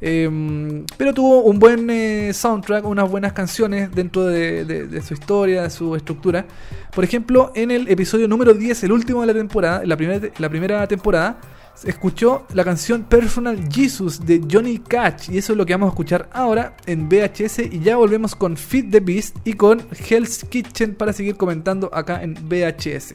[0.00, 5.70] Eh, pero tuvo un buen eh, soundtrack, unas buenas canciones dentro de, su historia, de
[5.70, 6.46] su estructura.
[6.94, 10.48] Por ejemplo, en el episodio número 10, el último de la temporada, la primera, la
[10.48, 11.40] primera temporada,
[11.84, 15.30] escuchó la canción Personal Jesus de Johnny Cash.
[15.30, 17.60] Y eso es lo que vamos a escuchar ahora en VHS.
[17.70, 22.22] Y ya volvemos con Fit the Beast y con Hell's Kitchen para seguir comentando acá
[22.22, 23.14] en VHS.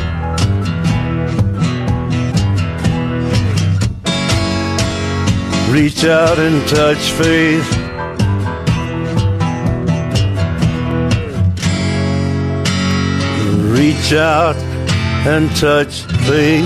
[5.71, 7.65] Reach out and touch faith.
[13.71, 14.57] Reach out
[15.25, 16.65] and touch faith.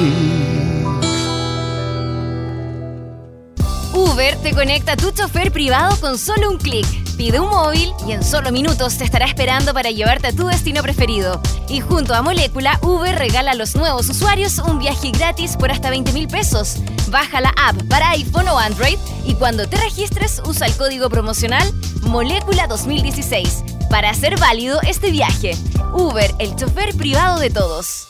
[3.93, 6.87] Uber te conecta a tu chofer privado con solo un clic.
[7.15, 10.81] Pide un móvil y en solo minutos te estará esperando para llevarte a tu destino
[10.81, 11.39] preferido.
[11.69, 15.91] Y junto a Molécula, Uber regala a los nuevos usuarios un viaje gratis por hasta
[15.91, 16.77] 20 mil pesos.
[17.15, 21.65] Baja la app para iPhone o Android y cuando te registres usa el código promocional
[22.01, 25.51] Molécula 2016 para hacer válido este viaje.
[25.93, 28.09] Uber, el chofer privado de todos.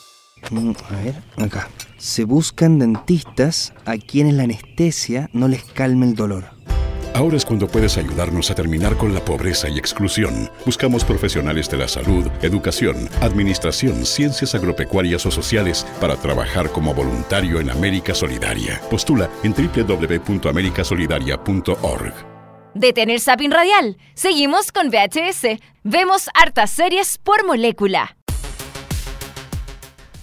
[0.50, 1.68] Mm, A ver, acá.
[1.98, 6.55] Se buscan dentistas a quienes la anestesia no les calme el dolor.
[7.16, 10.50] Ahora es cuando puedes ayudarnos a terminar con la pobreza y exclusión.
[10.66, 17.58] Buscamos profesionales de la salud, educación, administración, ciencias agropecuarias o sociales para trabajar como voluntario
[17.58, 18.82] en América Solidaria.
[18.90, 22.14] Postula en www.americasolidaria.org.
[22.74, 23.96] Detén el zapping radial.
[24.12, 25.58] Seguimos con VHS.
[25.84, 28.14] Vemos hartas series por molécula.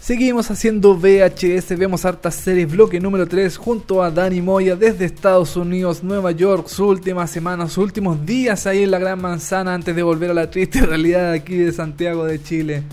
[0.04, 5.56] Seguimos haciendo VHS, vemos hartas series, bloque número 3 junto a Dani Moya desde Estados
[5.56, 9.96] Unidos, Nueva York, su última semana, sus últimos días ahí en la Gran Manzana antes
[9.96, 12.84] de volver a la triste realidad aquí de Santiago de Chile.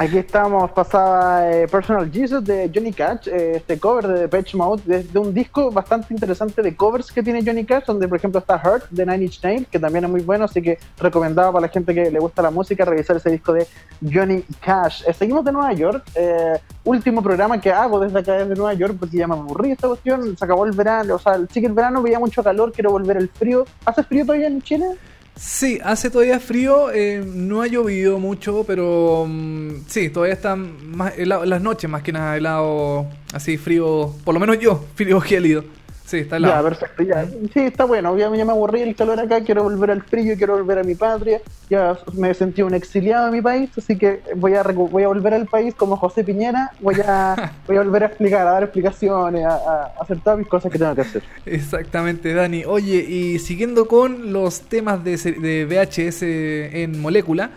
[0.00, 4.80] Aquí estamos, pasaba eh, Personal Jesus de Johnny Cash, eh, este cover de Depeche Mode,
[4.84, 8.38] de, de un disco bastante interesante de covers que tiene Johnny Cash, donde por ejemplo
[8.38, 11.66] está Hurt de Nine Inch Nails, que también es muy bueno, así que recomendado para
[11.66, 13.66] la gente que le gusta la música revisar ese disco de
[14.00, 15.02] Johnny Cash.
[15.04, 18.94] Eh, seguimos de Nueva York, eh, último programa que hago desde acá desde Nueva York,
[19.00, 21.72] porque ya me aburrí esta cuestión, se acabó el verano, o sea, sí que el
[21.72, 23.64] verano veía mucho calor, quiero volver al frío.
[23.84, 24.96] ¿Hace frío todavía en Chile?
[25.38, 31.16] Sí, hace todavía frío, eh, no ha llovido mucho, pero mm, sí, todavía está más
[31.16, 35.64] helado, las noches más que nada helado, así frío, por lo menos yo, frío gélido.
[36.08, 36.54] Sí, está helado.
[36.54, 37.26] Ya, perfecto, ya.
[37.52, 38.16] Sí, está bueno.
[38.16, 40.94] Ya, ya me aburrí el calor acá, quiero volver al frío, quiero volver a mi
[40.94, 41.42] patria.
[41.68, 45.34] Ya me sentí un exiliado en mi país, así que voy a, voy a volver
[45.34, 46.72] al país como José Piñera.
[46.80, 50.48] Voy a, voy a volver a explicar, a dar explicaciones, a, a hacer todas mis
[50.48, 51.22] cosas que tengo que hacer.
[51.44, 52.64] Exactamente, Dani.
[52.64, 57.50] Oye, y siguiendo con los temas de, de VHS en molécula,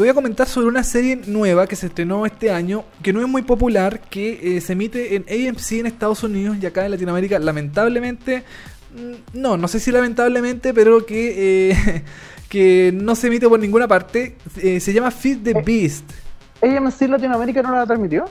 [0.00, 3.20] te voy a comentar sobre una serie nueva que se estrenó este año, que no
[3.20, 6.92] es muy popular, que eh, se emite en AMC en Estados Unidos y acá en
[6.92, 8.42] Latinoamérica, lamentablemente,
[8.94, 12.04] mm, no, no sé si lamentablemente, pero que, eh,
[12.48, 14.38] que no se emite por ninguna parte.
[14.56, 16.10] Eh, se llama Feed the Beast.
[16.62, 18.24] AMC Latinoamérica no la transmitió.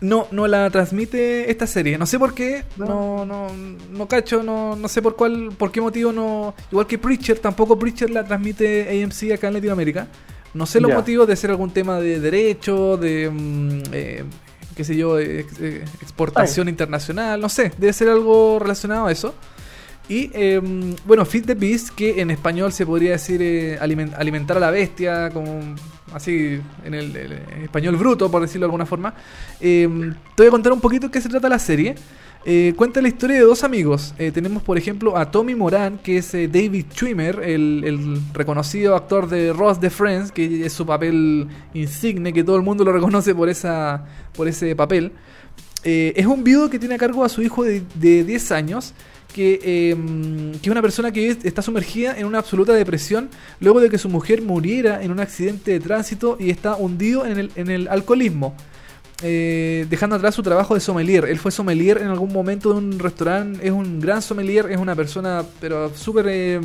[0.00, 1.98] No, no la transmite esta serie.
[1.98, 2.64] No sé por qué.
[2.78, 3.48] No, no,
[3.90, 4.42] no cacho.
[4.42, 6.54] No, no sé por cuál, por qué motivo no.
[6.72, 10.08] Igual que Preacher, tampoco Preacher la transmite AMC acá en Latinoamérica.
[10.54, 10.96] No sé los Ya.
[10.96, 14.24] motivos de ser algún tema de derecho, de mm, eh,
[14.76, 17.40] qué sé yo, ex- eh, exportación internacional.
[17.40, 19.34] No sé, debe ser algo relacionado a eso.
[20.08, 20.60] Y eh,
[21.06, 24.72] bueno, Feed the Beast, que en español se podría decir eh, alimen- alimentar a la
[24.72, 25.76] bestia, como
[26.12, 27.32] así en el, el
[27.62, 29.14] español bruto, por decirlo de alguna forma.
[29.60, 29.88] Eh,
[30.34, 31.94] te voy a contar un poquito de qué se trata la serie.
[32.46, 34.14] Eh, cuenta la historia de dos amigos.
[34.18, 39.28] Eh, tenemos, por ejemplo, a Tommy Moran, que es eh, David Schwimmer, el, reconocido actor
[39.28, 43.34] de Ross de Friends, que es su papel insigne, que todo el mundo lo reconoce
[43.34, 45.12] por, esa, por ese papel.
[45.82, 48.92] Es un viudo que tiene a cargo a su hijo de, de 10 años,
[49.34, 49.96] que, eh,
[50.60, 53.96] que es una persona que es- está sumergida en una absoluta depresión luego de que
[53.96, 57.88] su mujer muriera en un accidente de tránsito y está hundido en el, en el
[57.88, 58.54] alcoholismo.
[59.22, 61.26] Eh, dejando atrás su trabajo de sommelier.
[61.26, 64.94] Él fue sommelier en algún momento de un restaurante, es un gran sommelier, es una
[64.94, 66.60] persona pero súper eh,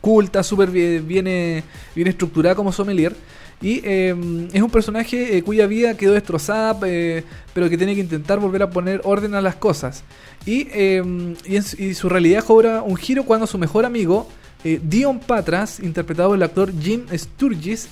[0.00, 3.14] culta, súper bien, bien, estructurada como sommelier.
[3.60, 4.14] Y eh,
[4.52, 9.00] es un personaje cuya vida quedó destrozada, pero que tiene que intentar volver a poner
[9.04, 10.04] orden a las cosas.
[10.44, 14.28] Y, y, y su realidad cobra un giro cuando su mejor amigo,
[14.62, 17.88] Dion Patras, interpretado por el actor Jim Sturgis,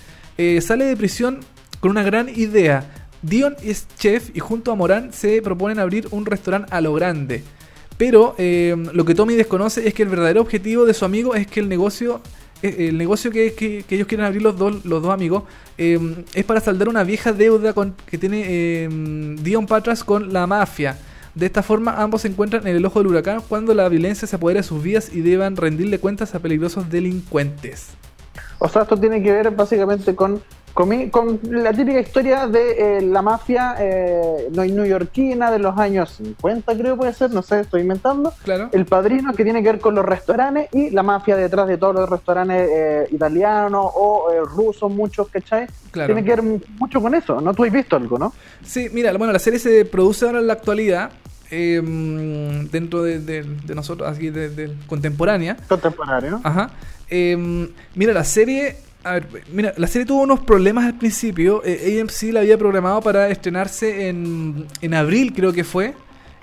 [0.60, 1.40] sale de prisión
[1.80, 3.01] con una gran idea.
[3.22, 7.42] Dion es chef y junto a Moran se proponen abrir un restaurante a lo grande.
[7.96, 11.46] Pero eh, lo que Tommy desconoce es que el verdadero objetivo de su amigo es
[11.46, 12.20] que el negocio,
[12.62, 15.44] eh, el negocio que, ellos quieren abrir los dos, los dos amigos,
[15.78, 18.88] eh, es para saldar una vieja deuda con, que tiene
[19.40, 20.98] Dion Patras con la mafia.
[21.34, 24.36] De esta forma ambos se encuentran en el ojo del huracán cuando la violencia se
[24.36, 27.88] apodera de sus vidas y deban rendirle cuentas a peligrosos delincuentes.
[28.58, 30.42] O sea, esto tiene que ver básicamente con,
[30.72, 36.96] con, la típica historia de eh, la mafia eh, neoyorquina de los años 50, creo
[36.96, 38.32] puede ser, no sé, estoy inventando.
[38.44, 38.68] Claro.
[38.72, 41.94] El padrino que tiene que ver con los restaurantes y la mafia detrás de todos
[41.94, 45.66] los restaurantes eh, italianos o eh, rusos, muchos, ¿cachai?
[45.90, 46.14] Claro.
[46.14, 47.52] Tiene que ver mu- mucho con eso, ¿no?
[47.54, 48.32] Tú has visto algo, ¿no?
[48.64, 51.10] Sí, mira, bueno, la serie se produce ahora en la actualidad.
[51.50, 55.56] em, dentro de, de- de nosotros, aquí de, de- contemporánea.
[55.68, 56.40] Contemporáneo.
[56.42, 56.70] Ajá.
[57.10, 58.76] Em, mira, la serie.
[59.04, 61.62] A ver, mira, la serie tuvo unos problemas al principio.
[61.64, 65.94] Eh, AMC la había programado para estrenarse en, en abril, creo que fue.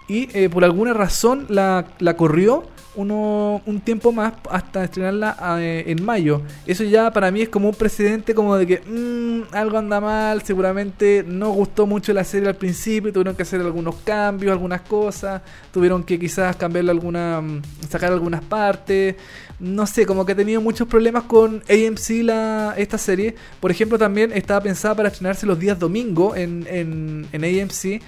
[0.08, 2.66] Y eh, por alguna razón la, la corrió
[3.00, 6.42] uno, un tiempo más hasta estrenarla eh, en mayo.
[6.66, 10.42] Eso ya para mí es como un precedente como de que mm, algo anda mal,
[10.42, 15.42] seguramente no gustó mucho la serie al principio, tuvieron que hacer algunos cambios, algunas cosas,
[15.72, 19.16] tuvieron que quizás cambiarle alguna, mm, sacar algunas partes,
[19.60, 23.36] no sé, como que ha tenido muchos problemas con AMC la, esta serie.
[23.60, 28.02] Por ejemplo, también estaba pensada para estrenarse los días domingo en, en, en AMC.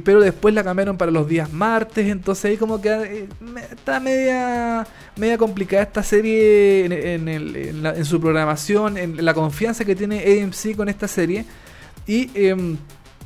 [0.00, 3.28] Pero después la cambiaron para los días martes, entonces ahí como que eh,
[3.70, 4.86] está media,
[5.16, 9.84] media complicada esta serie en, en el- en la- en su programación, en la confianza
[9.84, 11.44] que tiene AMC con esta serie.
[12.06, 12.76] Y em,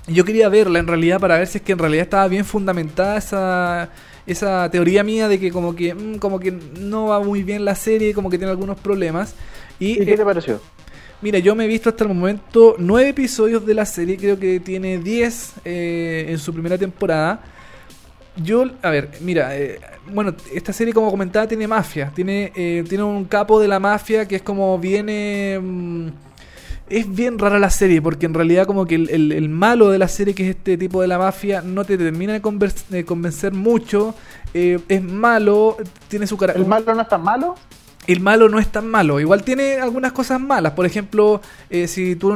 [0.09, 3.17] yo quería verla en realidad para ver si es que en realidad estaba bien fundamentada
[3.17, 3.91] esa,
[4.27, 7.75] esa teoría mía de que como que, mm, como que no va muy bien la
[7.75, 9.35] serie, como que tiene algunos problemas.
[9.79, 10.61] Y, ¿Y qué eh, te pareció?
[11.23, 14.61] Mira, yo me he visto hasta el momento nueve episodios de la serie, creo que
[14.61, 17.41] tiene 10 eh, en su primera temporada.
[18.37, 19.81] Yo, a ver, mira, eh,
[20.13, 24.29] bueno, esta serie como comentaba tiene mafia, tiene, eh, tiene un capo de la mafia
[24.29, 25.59] que es como viene...
[25.61, 26.09] mm,
[26.89, 29.99] es bien rara la serie porque en realidad como que el, el- el malo de
[29.99, 33.53] la serie que es este tipo de la mafia no te termina de, de convencer
[33.53, 34.15] mucho,
[34.55, 36.53] eh, es malo, tiene su cara...
[36.53, 37.57] ¿El malo no es tan malo?
[38.07, 39.21] El malo no es tan malo.
[39.21, 40.73] Igual tiene algunas cosas malas.
[40.73, 41.41] Por ejemplo,
[41.71, 42.35] eh, si tú,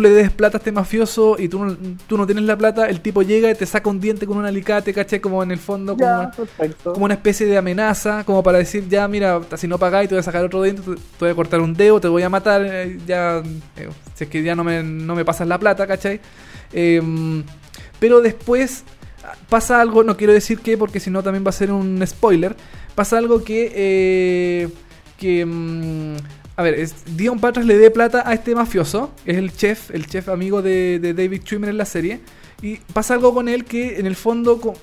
[0.00, 3.00] le des plata a este mafioso y tú no, tú no tienes la plata, el
[3.00, 5.20] tipo llega y te saca un diente con un alicate, ¿cachai?
[5.20, 6.92] Como en el fondo, como, Ya, una, perfecto.
[6.92, 10.20] como una especie de amenaza, como para decir, ya, mira, si no pagáis, te voy
[10.20, 12.98] a sacar otro diente, te, voy a cortar un dedo, te voy a matar, eh,
[13.06, 13.42] ya,
[13.76, 16.20] eh, si es que ya no me, no me pasas la plata, ¿cachai?
[16.72, 17.44] Em,
[18.00, 18.84] pero después
[19.48, 22.56] pasa algo, no quiero decir qué, porque si no también va a ser un spoiler.
[22.94, 24.68] Pasa algo que.
[25.22, 25.46] Que.
[25.46, 26.16] mm,
[26.56, 30.28] a ver, Dion Patras le dé plata a este mafioso, es el chef, el chef
[30.28, 32.20] amigo de, David Schwimmer en la serie.
[32.60, 34.74] Y pasa algo con él que en el fondo, co-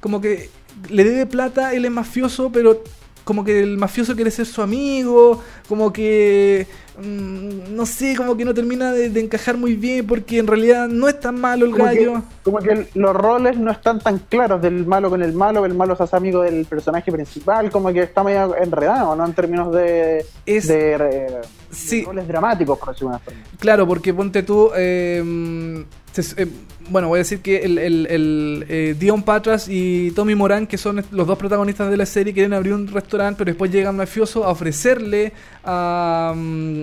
[0.00, 0.48] como que
[0.90, 2.82] le debe plata, él es mafioso, pero
[3.24, 6.66] como que el mafioso quiere ser su amigo, como que
[6.98, 10.88] mm, no sé, como que no termina de, de encajar muy bien porque en realidad
[10.88, 12.22] no es tan malo el Como que, gallo.
[12.42, 15.94] como que los roles no están tan claros del malo con el malo, el malo
[15.96, 19.24] se hace amigo del personaje principal, como que está medio enredado, ¿no?
[19.24, 22.04] En términos de, Es- de, Sí.
[22.04, 23.58] roles dramáticos, por decirlo de alguna forma.
[23.58, 24.70] Claro, porque ponte tú.
[24.76, 26.46] eh, se- eh,
[26.90, 30.76] bueno, voy a decir que el, el- el, eh, Dion Patras y Tommy Moran, que
[30.76, 33.96] son los dos protagonistas de la serie, quieren abrir un restaurante, pero después llega un
[33.96, 35.32] mafioso a ofrecerle
[35.64, 36.82] a, mm,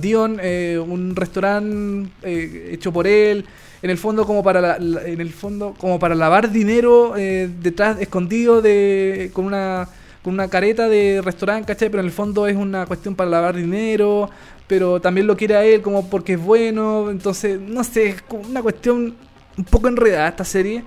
[0.00, 3.44] Dion eh, un restaurante eh, hecho por él.
[3.82, 8.00] En el fondo como para la- en el fondo como para lavar dinero eh, detrás
[8.00, 9.88] escondido de con una
[10.22, 11.88] con una careta de restaurante, ¿cachai?
[11.88, 14.28] Pero en el fondo es una cuestión para lavar dinero,
[14.66, 18.42] pero también lo quiere a él como porque es bueno, entonces, no sé, es como
[18.48, 19.14] una cuestión
[19.56, 20.84] un poco enredada esta serie.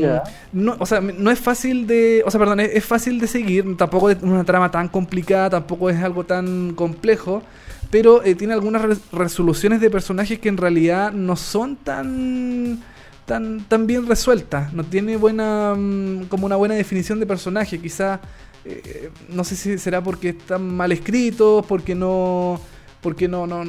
[0.00, 0.22] Ya.
[0.52, 3.76] no, o sea, no es fácil de, o sea, perdón, es, es fácil de seguir,
[3.76, 7.42] tampoco es una trama tan complicada, tampoco es algo tan complejo,
[7.90, 12.82] pero eh, tiene algunas res- resoluciones de personajes que en realidad no son tan
[13.26, 18.20] tan, tan bien resueltas, no tiene buena mm, como una buena definición de personaje, quizá
[18.68, 22.60] eh, no sé si será porque están mal escritos, porque no
[23.00, 23.64] porque no, no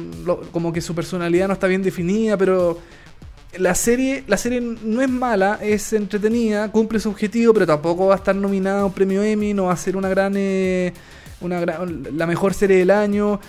[0.52, 2.78] como que su personalidad no está bien definida, pero
[3.58, 8.14] la serie, la serie no es mala, es entretenida, cumple su objetivo, pero tampoco va
[8.14, 10.92] a estar nominada a un premio Emmy, no va a ser una gran, eh,
[11.40, 13.40] una gran, la mejor serie del año.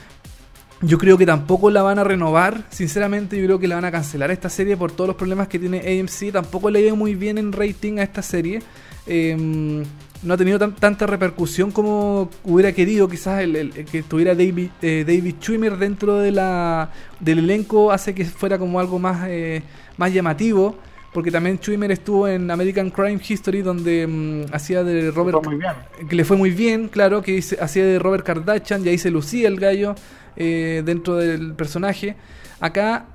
[0.83, 3.91] Yo creo que tampoco la van a renovar, sinceramente yo creo que la van a
[3.91, 6.31] cancelar esta serie por todos los problemas que tiene AMC.
[6.31, 8.63] Tampoco le ha muy bien en rating a esta serie.
[9.05, 9.83] Eh,
[10.23, 13.07] no ha tenido tan- tanta repercusión como hubiera querido.
[13.09, 17.91] Quizás el, el- el que estuviera David, eh, David Schwimmer dentro de la, del elenco
[17.91, 19.63] hace que fuera como algo más, eh,
[19.97, 20.75] más llamativo.
[21.13, 25.73] Porque también Schwimmer estuvo en American Crime History donde mm, hacía de Robert muy bien.
[26.09, 29.11] que le fue muy bien, claro, que hice- hacía de Robert Kardashian y ahí se
[29.11, 29.93] lucía el gallo
[30.37, 32.15] eh, dentro del personaje.
[32.61, 33.07] Acá,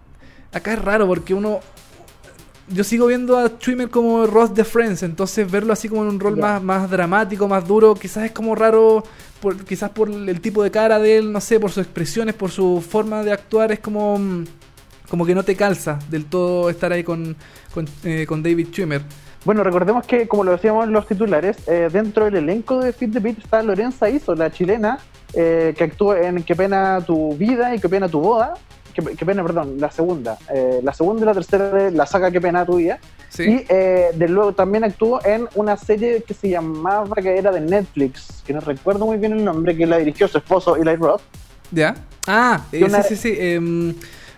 [0.52, 1.60] acá es raro porque uno.
[2.68, 6.20] Yo sigo viendo a Schwimmer como Ross de Friends, entonces verlo así como en un
[6.20, 9.04] rol más, más dramático, más duro, quizás es como raro,
[9.40, 12.50] por, quizás por el tipo de cara de él, no sé, por sus expresiones, por
[12.50, 14.44] su forma de actuar, es como, mm,
[15.08, 17.36] como que no te calza del todo estar ahí con,
[17.72, 19.02] con, eh, con David Schwimmer.
[19.44, 23.12] Bueno, recordemos que, como lo decíamos en los titulares, eh, dentro del elenco de Fit
[23.12, 24.98] the Beat está Lorenza Iso, la chilena,
[25.34, 28.54] eh, que actúa en Qué pena tu vida y Qué pena tu boda,
[28.96, 30.38] qué, qué pena, perdón, la segunda.
[30.52, 32.98] eh, la segunda y la tercera de la saga Qué pena tuya.
[33.28, 33.42] Sí.
[33.44, 37.60] Y eh, de luego también actuó en una serie que se llamaba, que era de
[37.60, 41.20] Netflix, que no recuerdo muy bien el nombre, que la dirigió su esposo Eli Roth.
[41.70, 41.94] ¿Ya?
[42.26, 43.36] Ah, eh, una- sí, sí, sí.
[43.38, 43.94] em,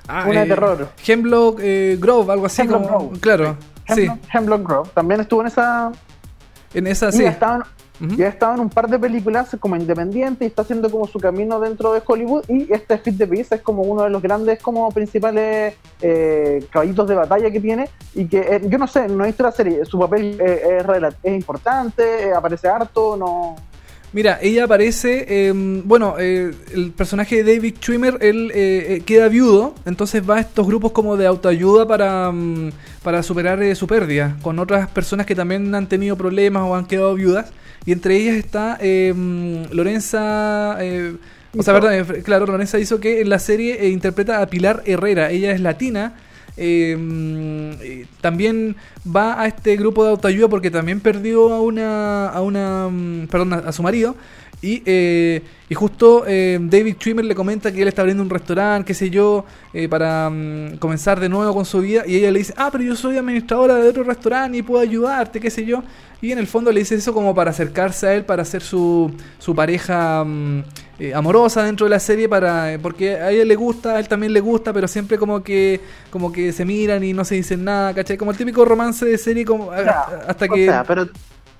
[0.08, 0.88] ah, Una de eh, terror.
[1.06, 2.98] Hemlock eh, Grove, algo así Hemlock como.
[3.10, 3.20] Grove.
[3.20, 3.56] Claro,
[3.94, 4.02] sí.
[4.02, 4.90] Hemlock, Hemlock Grove.
[4.94, 5.92] También estuvo en esa.
[6.74, 7.24] En esa Y sí.
[7.24, 7.30] ha
[7.98, 8.20] estado en- Ujú.
[8.20, 11.18] y ha estado en un par de películas como independiente y está haciendo como su
[11.18, 12.44] camino dentro de Hollywood.
[12.48, 17.08] Y este Fit the Beast es como uno de los grandes, como principales eh, caballitos
[17.08, 17.88] de batalla que tiene.
[18.14, 19.84] Y que eh, yo no sé, no he visto la serie.
[19.84, 23.56] Su papel eh, es, es importante, eh, aparece harto, no.
[24.10, 30.22] Mira, ella aparece, em, bueno, eh, el personaje de David Schwimmer, él queda viudo, entonces
[30.28, 32.70] va a estos grupos como de autoayuda para, mm,
[33.02, 37.14] para superar su pérdida, con otras personas que también han tenido problemas o han quedado
[37.16, 37.52] viudas,
[37.84, 41.16] y entre ellas está em, Lorenza, eh,
[41.56, 45.30] o sea, eh, claro, Lorenza hizo que en la serie eh, interpreta a Pilar Herrera,
[45.30, 46.14] ella es latina,
[46.60, 46.96] eh,
[47.80, 48.74] eh, también
[49.06, 53.52] va a este grupo de autoayuda porque también perdió a una, a una, mm, perdón,
[53.52, 54.16] a su marido
[54.60, 58.86] y, eh, y justo eh, David Schwimmer le comenta que él está abriendo un restaurante,
[58.86, 62.40] qué sé yo, eh, para mm, comenzar de nuevo con su vida y ella le
[62.40, 65.82] dice, ah, pero yo soy administradora de otro restaurante y puedo ayudarte, qué sé yo.
[66.20, 69.12] Y en el fondo le dice eso como para acercarse a él, para ser su,
[69.38, 70.62] su pareja mm,
[70.98, 74.08] eh, amorosa dentro de la serie, para eh, porque a ella le gusta, a él
[74.08, 75.80] también le gusta, pero siempre como que
[76.10, 78.16] como que se miran y no se dicen nada, ¿cachai?
[78.16, 80.64] Como el típico romance de serie como hasta o que...
[80.64, 81.08] sea, pero,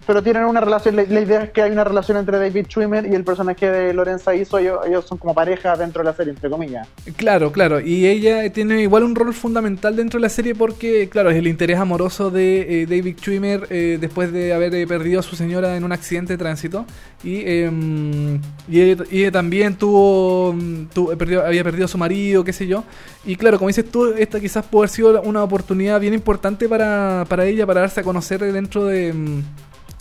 [0.09, 0.97] pero tienen una relación.
[0.97, 4.35] La, idea es que hay una relación entre David Schwimmer y el personaje de Lorenza
[4.35, 4.57] Iso.
[4.59, 6.89] Ellos, son como pareja dentro de la serie, entre comillas.
[7.17, 7.79] Claro, claro.
[7.79, 11.47] Y ella tiene igual un rol fundamental dentro de la serie porque, claro, es el
[11.47, 15.77] interés amoroso de eh, David Schwimmer eh, después de haber eh, perdido a su señora
[15.77, 16.87] en un accidente de tránsito.
[17.23, 18.37] Y, em,
[18.67, 22.67] y, y ella también tuvo, mm, tu- eh, había perdido a su marido, qué sé
[22.67, 22.83] yo.
[23.27, 27.27] Y claro, como dices tú, esta quizás puede haber sido una oportunidad bien importante para,
[27.29, 29.13] para ella, para darse a conocer dentro de,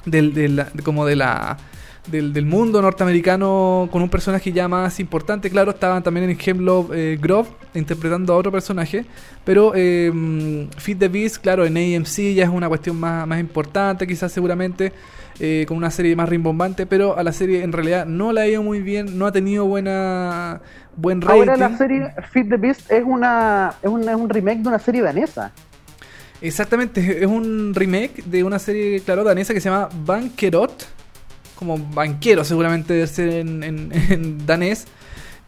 [0.07, 1.57] del, de la- de- como de la
[2.09, 5.49] del, del mundo norteamericano con un personaje ya más importante.
[5.49, 9.05] Claro, estaban también en Hemlock eh, Grove interpretando a otro personaje,
[9.43, 10.09] pero eh,
[10.77, 14.93] Feed the Beast, claro, en AMC ya es una cuestión más, más importante, quizás seguramente.
[15.39, 18.47] eh, con una serie más rimbombante, pero a la serie en realidad no la ha
[18.47, 20.61] ido muy bien, no ha tenido buena
[20.95, 21.41] buen rating.
[21.41, 24.79] Ahora la serie Feed the Beast es, una, es, un, es un remake de una
[24.79, 25.51] serie danesa.
[26.39, 30.85] Exactamente, es un remake de una serie, claro, danesa que se llama Bankerot,
[31.55, 33.63] como banquero seguramente debe ser en,
[34.11, 34.85] en- danés,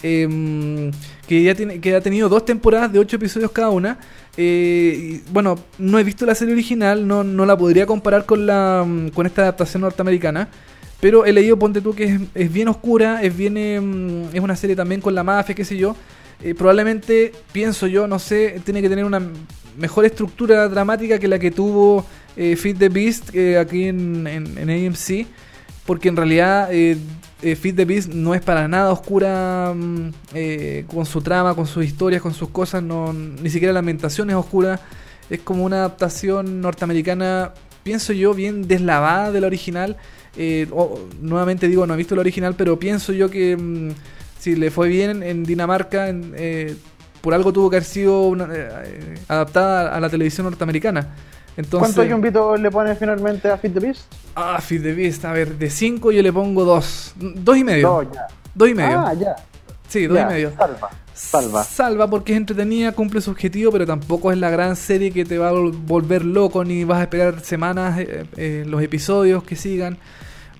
[0.01, 0.89] em,
[1.27, 3.99] que ya tiene, que ha tenido dos temporadas de ocho episodios cada una.
[4.37, 8.83] eh, bueno, no he visto la serie original, no, no la podría comparar con la
[8.87, 10.49] mm, con esta adaptación norteamericana.
[11.01, 14.55] Pero he leído, ponte tú, que es, es bien oscura, es bien em, es una
[14.55, 15.95] serie también con la mafia, qué sé yo.
[16.41, 19.21] Eh, probablemente, pienso yo, no sé, tiene que tener una
[19.79, 22.05] mejor estructura dramática que la que tuvo
[22.35, 25.27] eh, Feed the Beast eh, aquí en, AMC.
[25.85, 26.97] Porque en realidad eh,
[27.41, 31.65] eh, Feed the Beast no es para nada oscura mm, eh, con su trama, con
[31.65, 32.83] sus historias, con sus cosas.
[32.83, 34.79] No, ni siquiera la ambientación es oscura.
[35.29, 37.53] Es como una adaptación norteamericana,
[37.83, 39.97] pienso yo, bien deslavada de la original.
[41.21, 43.91] Nuevamente digo, no he visto la original, pero pienso yo que mm,
[44.39, 46.75] si le fue bien en Dinamarca, en, eh,
[47.21, 51.07] por algo tuvo que haber sido una- eh, eh, adaptada a la televisión norteamericana.
[51.57, 54.01] Entonces, ¿Cuántos yumbitos le pones finalmente a Feed the Beast?
[54.35, 57.13] Ah, Feed the Beast, a ver, de 5 yo le pongo 2.
[57.17, 57.89] 2 y medio.
[57.89, 58.27] Dos, ya.
[58.55, 58.99] 2 y medio.
[58.99, 59.35] Ah, ya.
[59.87, 60.51] sí, 2 ya, y medio.
[60.57, 60.89] Salva.
[61.13, 61.63] Salva.
[61.65, 65.37] Salva porque es entretenida, cumple su objetivo, pero tampoco es la gran serie que te
[65.37, 69.57] va a vol- volver loco ni vas a esperar semanas eh, eh, los episodios que
[69.57, 69.97] sigan.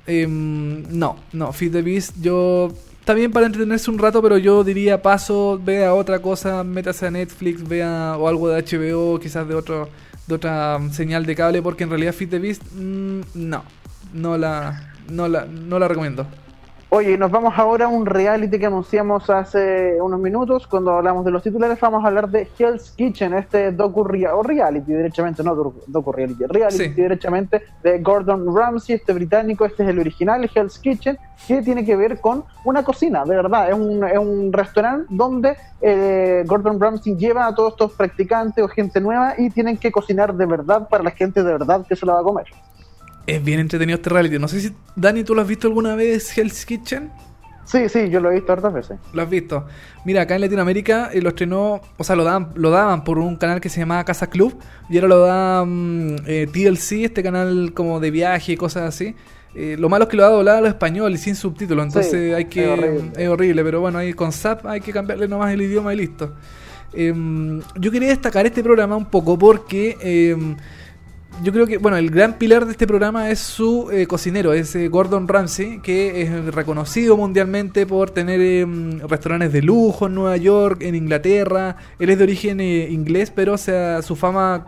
[0.06, 2.74] Em, no, no, Feed the Beast, yo.
[3.10, 7.10] Está bien para entretenerse un rato, pero yo diría paso, vea otra cosa, métase a
[7.10, 9.90] Netflix, vea o algo de HBO, quizás de otro
[10.28, 13.64] de otra mm, señal de cable, porque en realidad Feed the Beast, mm, no,
[14.14, 16.28] no la, no la, no la recomiendo.
[16.92, 20.66] Oye, nos vamos ahora a un reality que anunciamos hace unos minutos.
[20.66, 24.92] Cuando hablamos de los titulares, vamos a hablar de Hell's Kitchen, este docu o reality,
[24.94, 26.90] derechamente, no docu reality, reality, Sí.
[26.90, 31.96] derechamente, de Gordon Ramsay, este británico, este es el original, Hell's Kitchen, que tiene que
[31.96, 33.70] ver con una cocina, de verdad.
[33.70, 38.68] Es un, es un restaurante donde eh, Gordon Ramsay lleva a todos estos practicantes o
[38.68, 42.08] gente nueva y tienen que cocinar de verdad para la gente de verdad que se
[42.08, 42.48] la va a comer.
[43.28, 44.40] Es bien entretenido este reality.
[44.40, 47.12] No sé si, Dani, ¿tú lo has visto alguna vez, Hell's Kitchen?
[47.66, 48.98] Sí, sí, yo lo he visto hartas veces.
[49.14, 49.68] Lo has visto.
[50.04, 53.36] Mira, acá en Latinoamérica eh, lo estrenó, o sea, lo daban, lo daban por un
[53.36, 54.58] canal que se llamaba Casa Club
[54.90, 59.14] y ahora lo da mm, eh, TLC, este canal como de viaje y cosas así.
[59.54, 62.12] Eh, lo malo es que lo da doblado a lo español y sin subtítulos, entonces
[62.12, 63.12] Sí, hay que es horrible.
[63.16, 66.34] es horrible, pero bueno, ahí con SAP hay que cambiarle nomás el idioma y listo.
[66.94, 70.56] em, yo quería destacar este programa un poco porque em,
[71.44, 74.76] yo creo que, bueno, el gran pilar de este programa es su eh, cocinero, es
[74.76, 80.38] eh, Gordon Ramsay, que es reconocido mundialmente por tener em, restaurantes de lujo en Nueva
[80.38, 81.78] York, en Inglaterra.
[81.98, 84.66] Él es de origen eh, inglés, pero o sea, su fama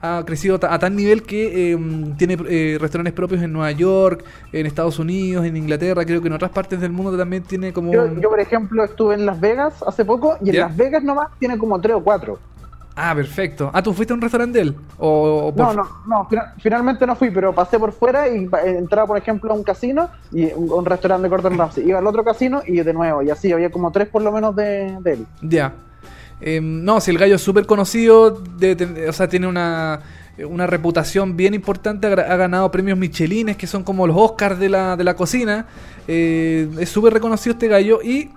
[0.00, 4.66] ha crecido a tal nivel que em, tiene eh, restaurantes propios en Nueva York, en
[4.66, 7.92] Estados Unidos, en Inglaterra, creo que en otras partes del mundo también tiene como...
[7.92, 10.60] Yo, por ejemplo, estuve en Las Vegas hace poco y en ¿Ya?
[10.62, 12.38] Las Vegas nomás tiene como tres o cuatro.
[13.00, 13.70] Ah, perfecto.
[13.72, 14.76] Ah, ¿tú fuiste a un restaurante de él?
[14.98, 18.50] O, por- No, no, no, fina- finalmente no fui, pero pasé por fuera y eh,
[18.78, 21.88] entraba, por ejemplo, a un casino y un, un restaurante de Gordon Ramsay.
[21.88, 24.56] Iba al otro casino y de nuevo, y así, había como tres por lo menos
[24.56, 25.26] de, de él.
[25.42, 25.74] Ya.
[26.40, 28.42] Em, no, si el gallo es súper conocido,
[29.08, 30.00] o sea, tiene una,
[30.48, 34.96] una reputación bien importante, ha ganado premios Michelines, que son como los Oscars de la,
[34.96, 35.66] de la cocina.
[36.08, 38.30] Eh, es súper reconocido este gallo y,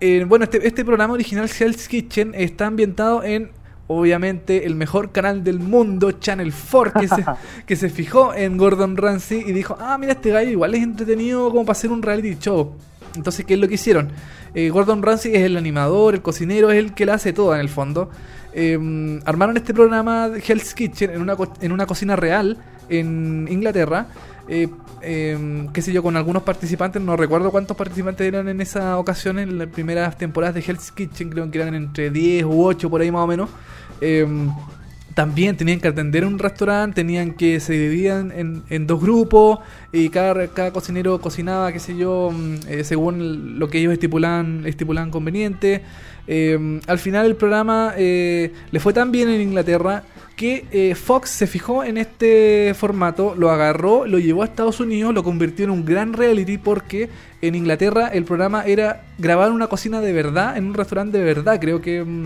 [0.00, 3.50] eh, bueno, este, este programa original, Hell's Kitchen, está ambientado en,
[3.88, 7.24] obviamente, el mejor canal del mundo, Channel 4, que se,
[7.66, 11.50] que se fijó en Gordon Ramsay y dijo, ah, mira, este gallo igual es entretenido
[11.50, 12.74] como para hacer un reality show.
[13.14, 14.10] Entonces, ¿qué es lo que hicieron?
[14.54, 17.60] Eh, Gordon Ramsay es el animador, el cocinero, es el que la hace todo en
[17.60, 18.10] el fondo.
[18.52, 22.56] Eh, armaron este programa Hell's Kitchen en una, en una cocina real
[22.88, 24.08] en Inglaterra.
[24.48, 24.68] Eh,
[25.06, 29.38] eh, qué sé yo, con algunos participantes, no recuerdo cuántos participantes eran en esa ocasión,
[29.38, 33.00] en las primeras temporadas de Hell's Kitchen, creo que eran entre 10 u 8 por
[33.00, 33.48] ahí más o menos.
[34.00, 34.26] Eh,
[35.16, 40.46] también tenían que atender un restaurante, tenían que se dividían en, dos grupos y cada,
[40.48, 45.80] cada cocinero cocinaba, qué sé yo, mm, eh, según lo que ellos estipulaban, estipulaban conveniente.
[46.26, 50.02] Eh, al final el programa eh, le fue tan bien en Inglaterra
[50.36, 55.14] que eh, Fox se fijó en este formato, lo agarró, lo llevó a Estados Unidos,
[55.14, 57.08] lo convirtió en un gran reality porque
[57.40, 61.58] en Inglaterra el programa era grabar una cocina de verdad, en un restaurante de verdad,
[61.60, 62.04] creo que...
[62.04, 62.24] mm,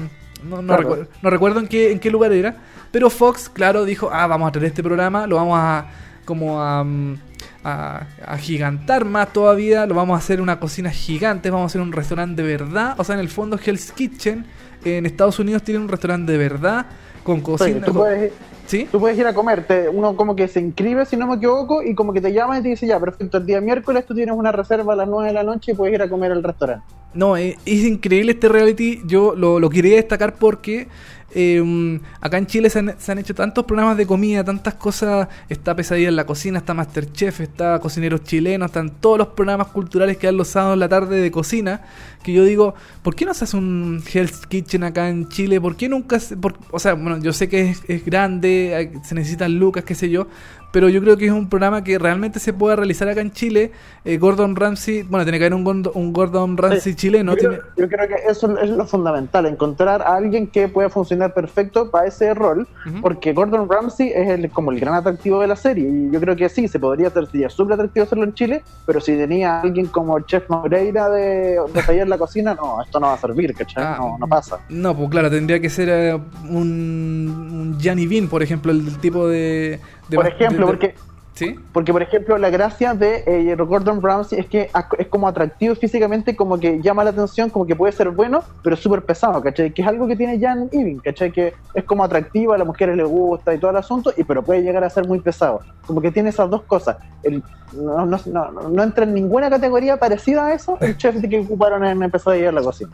[0.48, 0.82] no, no, Claro.
[0.96, 2.56] recuer- no recuerdo en qué, en qué lugar era,
[2.90, 5.86] pero Fox, claro, dijo, ah, vamos a traer este programa, lo vamos a
[6.24, 7.14] como a, mm,
[7.62, 11.80] a, a gigantar más todavía, lo vamos a hacer una cocina gigante, vamos a hacer
[11.80, 14.46] un restaurante de verdad, o sea, en el fondo Hell's Kitchen
[14.84, 16.86] en Estados Unidos tiene un restaurante de verdad
[17.32, 17.78] con cocina...
[17.86, 18.32] tú, con- puedes,
[18.66, 18.88] ¿Sí?
[18.90, 21.82] tú puedes ir a comer, te- uno como que se inscribe, si no me equivoco,
[21.82, 24.34] y como que te llama y te dice, ya, perfecto, el día miércoles tú tienes
[24.34, 26.84] una reserva a las 9 de la noche y puedes ir a comer al restaurante.
[27.12, 29.00] No, eh, es increíble este reality.
[29.04, 30.86] Yo lo, lo quería destacar porque
[31.34, 35.28] eh, acá en Chile se han, se han hecho tantos programas de comida, tantas cosas.
[35.48, 40.16] Está Pesadilla en la Cocina, está Masterchef, está Cocineros Chilenos, están todos los programas culturales
[40.16, 41.82] que dan los sábados en la tarde de cocina.
[42.22, 45.60] Que yo digo, ¿por qué no se hace un Hell's Kitchen acá en Chile?
[45.60, 46.20] ¿Por qué nunca.?
[46.20, 49.94] se- por- o sea, bueno, yo sé que es, es grande, se necesitan lucas, qué
[49.94, 50.26] sé yo.
[50.72, 53.72] Pero yo creo que es un programa que realmente se puede realizar acá en Chile.
[54.04, 57.32] Eh, Gordon Ramsay, bueno, tiene que haber un, un Gordon Ramsay Sí, chileno.
[57.32, 60.88] yo, tiene- creo, yo creo que eso es lo fundamental, encontrar a alguien que pueda
[60.88, 62.66] funcionar perfecto para ese rol,
[63.02, 66.36] porque Gordon Ramsay es el, como el gran atractivo de la serie, y yo creo
[66.36, 69.60] que sí, se podría hacer, sería súper atractivo hacerlo en Chile, pero si tenía a
[69.62, 73.14] alguien como el Chef Moreira de, de Taller en la Cocina, no, esto no va
[73.14, 73.84] a servir, ¿cachai?
[73.84, 74.58] Ah, no, no pasa.
[74.68, 76.14] No, pues claro, tendría que ser eh,
[76.48, 79.80] un, un Gianni Bean, por ejemplo, el, tipo de...
[80.10, 80.94] de- Por ejemplo, de- porque
[81.32, 81.54] ¿Sí?
[81.72, 86.36] Porque, por ejemplo, la gracia de eh, Gordon Ramsay es que es como atractivo físicamente,
[86.36, 89.72] como que llama la atención, como que puede ser bueno, pero súper pesado, ¿cachai?
[89.72, 91.32] Que es algo que tiene Jan Eving, ¿cachai?
[91.32, 94.42] Que es como atractivo, a las mujeres les gusta y todo el asunto, y pero
[94.42, 95.60] puede llegar a ser muy pesado.
[95.86, 96.98] Como que tiene esas dos cosas.
[97.22, 97.42] El,
[97.72, 101.86] no, no, no, no entra en ninguna categoría parecida a eso el chef que ocuparon
[101.86, 102.90] en empezar a llegar a la cocina.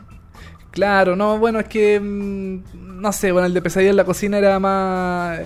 [0.71, 1.99] Claro, no, bueno, es que...
[1.99, 5.39] mm, no sé, bueno, el de Pesadilla en la Cocina era más...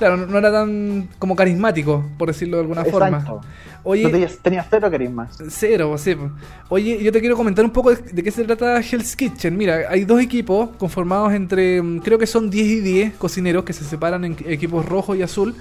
[0.00, 2.98] Claro, no era tan como carismático, por decirlo de alguna Exacto.
[2.98, 3.40] forma.
[3.84, 5.28] Oye, No tenía, tenía cero carisma.
[5.48, 6.14] Cero, sí.
[6.16, 6.30] po.
[6.70, 9.56] Oye, yo te quiero comentar un poco de, de qué se trata Hell's Kitchen.
[9.56, 13.72] Mira, hay dos equipos conformados entre, mm, creo que son 10 y 10 cocineros que
[13.72, 15.54] se separan en equipos rojo y azul.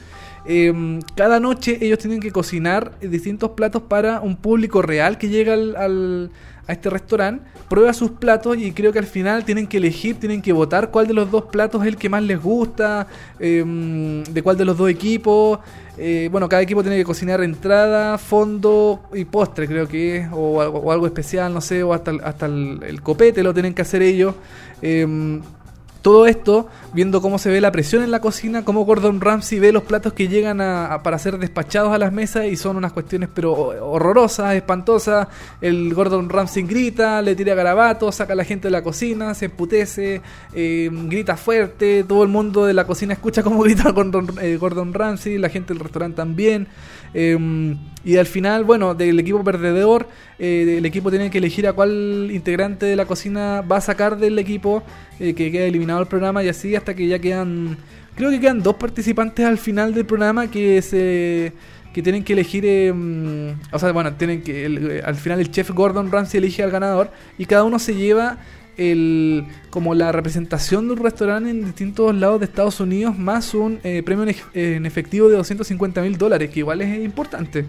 [0.46, 5.54] Eh, cada noche ellos tienen que cocinar distintos platos para un público real que llega
[5.54, 6.32] al, al-
[6.70, 10.40] a este restaurante, prueba sus platos y creo que al final tienen que elegir, tienen
[10.42, 13.08] que votar cuál de los dos platos es el que más les gusta,
[13.40, 15.60] eh, de cuál de los dos equipos.
[15.98, 20.60] Eh, bueno, cada equipo tiene que cocinar entrada, fondo y postre, creo que es, o,
[20.60, 24.04] o algo especial, no sé, o hasta, hasta el, el copete lo tienen que hacer
[24.04, 24.36] ellos.
[24.84, 25.42] Eh,
[26.02, 29.72] todo esto, viendo cómo se ve la presión en la cocina, cómo Gordon Ramsay ve
[29.72, 33.30] los platos que llegan a, para ser despachados a las mesas y son unas cuestiones
[33.34, 35.28] pero horrorosas, espantosas.
[35.62, 39.46] El Gordon Ramsay grita, le tira garabatos, saca a la gente de la cocina, se
[39.46, 40.22] emputece,
[40.54, 44.94] eh, grita fuerte, todo el mundo de la cocina escucha cómo grita Gordon, eh, Gordon
[44.94, 46.68] Ramsay, la gente del restaurante también.
[47.14, 50.08] Eh, y al final, bueno, del equipo perdedor,
[50.40, 54.18] eh, el equipo tiene que elegir a cuál integrante de la cocina va a sacar
[54.18, 54.84] del equipo
[55.20, 57.78] eh, que queda eliminado el programa y así hasta que ya quedan,
[58.16, 61.54] creo que quedan dos participantes al final del programa que se
[61.92, 65.72] que tienen que elegir, mm, o sea, bueno, tienen que el- al final el chef
[65.72, 68.38] Gordon Ramsay elige al ganador y cada uno se lleva
[68.80, 73.80] el como la representación de un restaurante en distintos lados de Estados Unidos más un
[73.84, 77.66] eh, premio en, ef- en efectivo de 250 mil dólares, que igual es importante.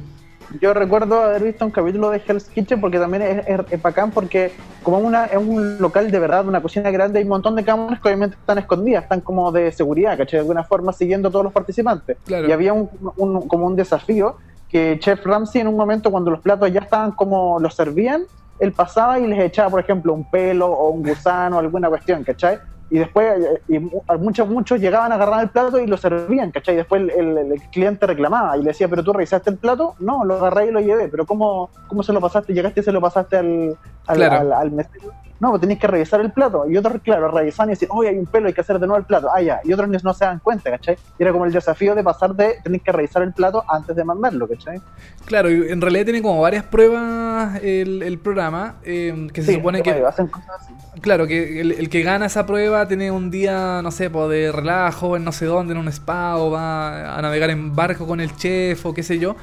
[0.60, 4.10] Yo recuerdo haber visto un capítulo de Hell's Kitchen porque también es, es, es bacán
[4.10, 4.50] porque
[4.82, 8.00] como una, es un local de verdad, una cocina grande, hay un montón de cámaras
[8.00, 10.38] que obviamente están escondidas, están como de seguridad, ¿cachai?
[10.38, 12.16] De alguna forma siguiendo a todos los participantes.
[12.24, 12.48] Claro.
[12.48, 14.38] Y había un, un- como un desafío
[14.68, 18.22] que Chef Ramsay en un momento cuando los platos ya estaban como los servían,
[18.60, 22.58] él pasaba y les echaba, por ejemplo, un pelo o un gusano, alguna cuestión, ¿cachai?
[22.92, 23.78] Y después, eh, y
[24.18, 26.74] muchos, muchos llegaban a agarrar el plato y lo servían, ¿cachai?
[26.74, 29.94] Y después el, el- el cliente reclamaba y le decía, ¿pero tú revisaste el plato?
[30.00, 32.52] No, lo agarré y lo llevé, pero ¿cómo, cómo se lo pasaste?
[32.52, 33.76] ¿Llegaste y se lo pasaste al,
[34.08, 34.36] al, Claro.
[34.40, 35.10] al- al mesero?
[35.40, 36.68] No, pues tenéis que revisar el plato.
[36.68, 38.98] Y otros, claro, revisan y decían, oye, hay un pelo, hay que hacer de nuevo
[38.98, 39.28] el plato.
[39.34, 39.60] Ah, ya.
[39.64, 40.96] Y otros no se dan cuenta, ¿cachai?
[41.18, 44.04] Y era como el desafío de pasar de, tenéis que revisar el plato antes de
[44.04, 44.80] mandarlo, ¿cachai?
[45.24, 49.54] Claro, y en realidad tiene como varias pruebas el, el programa, eh, que se Sí,
[49.56, 49.90] supone que...
[50.04, 50.74] hacen cosas así.
[51.00, 54.52] Claro, que el, el que gana esa prueba tiene un día, no sé, po, de
[54.52, 58.20] relajo en no sé dónde, en un spa, o va a navegar en barco con
[58.20, 59.36] el chef, o qué sé yo.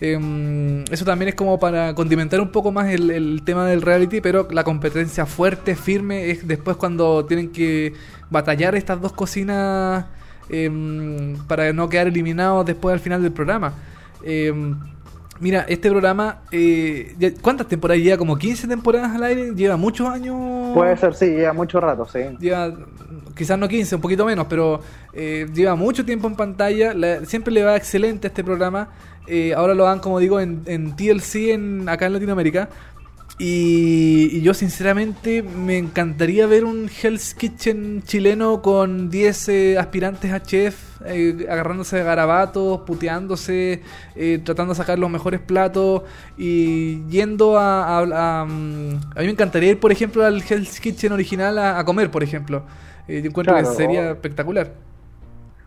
[0.00, 4.20] Em, eso también es como para condimentar un poco más el, el tema del reality,
[4.20, 7.92] pero la competencia fuerte, firme, es después cuando tienen que
[8.30, 10.06] batallar estas dos cocinas
[10.48, 13.72] em, para no quedar eliminados después al final del programa.
[14.24, 14.76] Em,
[15.40, 18.16] Mira, este programa, eh, ¿cuántas temporadas lleva?
[18.16, 20.72] Como 15 temporadas al aire, lleva muchos años.
[20.72, 22.20] Puede ser, sí, lleva mucho rato, sí.
[22.38, 22.72] Lleva,
[23.36, 24.80] quizás no 15, un poquito menos, pero
[25.12, 26.94] eh, lleva mucho tiempo en pantalla.
[26.94, 28.90] la- siempre le va excelente a este programa.
[29.26, 32.70] Eh, ahora lo dan, como digo, en, en TLC en, acá en Latinoamérica.
[33.36, 40.32] Y, y yo sinceramente me encantaría ver un Hell's Kitchen chileno con 10 eh, aspirantes
[40.32, 43.82] a chef, eh, agarrándose de garabatos, puteándose,
[44.14, 46.02] eh, tratando de sacar los mejores platos
[46.36, 47.98] y yendo a...
[47.98, 51.78] a- a, mm, a mí me encantaría ir, por ejemplo, al Hell's Kitchen original a,
[51.80, 52.64] a comer, por ejemplo.
[53.08, 53.64] Eh, yo encuentro Claro.
[53.66, 54.74] que sería espectacular.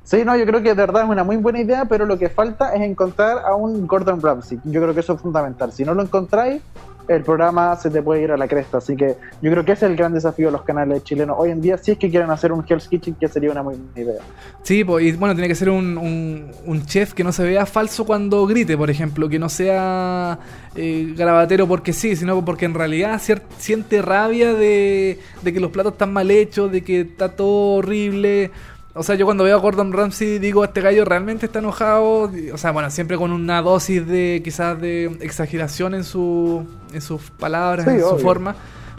[0.10, 2.30] Sí, no, yo creo que de verdad es una muy buena idea, pero lo que
[2.30, 4.58] falta es encontrar a un Gordon Ramsay.
[4.64, 5.74] Yo creo que eso es fundamental.
[5.74, 6.62] Si no lo encontráis,
[7.10, 8.78] el programa se te puede ir a la cresta.
[8.78, 11.52] Así que yo creo que ese es el gran desafío de los canales chilenos hoy
[11.52, 14.00] en día, si es que quieren hacer un Hell's Kitchen, que sería una muy buena
[14.12, 14.22] idea.
[14.64, 17.66] Sí, po, y bueno, tiene que ser un, un- un chef que no se vea
[17.66, 20.40] falso cuando grite, por ejemplo, que no sea
[20.74, 23.22] eh, grabatero porque sí, sino porque en realidad
[23.58, 28.52] siente rabia de, de que los platos están mal hechos, de que está todo horrible.
[28.98, 32.32] O sea, yo cuando veo a Gordon Ramsay digo, este gallo realmente está enojado.
[32.54, 37.30] O sea, bueno, siempre con una dosis de quizás de exageración en, su, en sus
[37.32, 38.56] palabras, Sí, en su forma.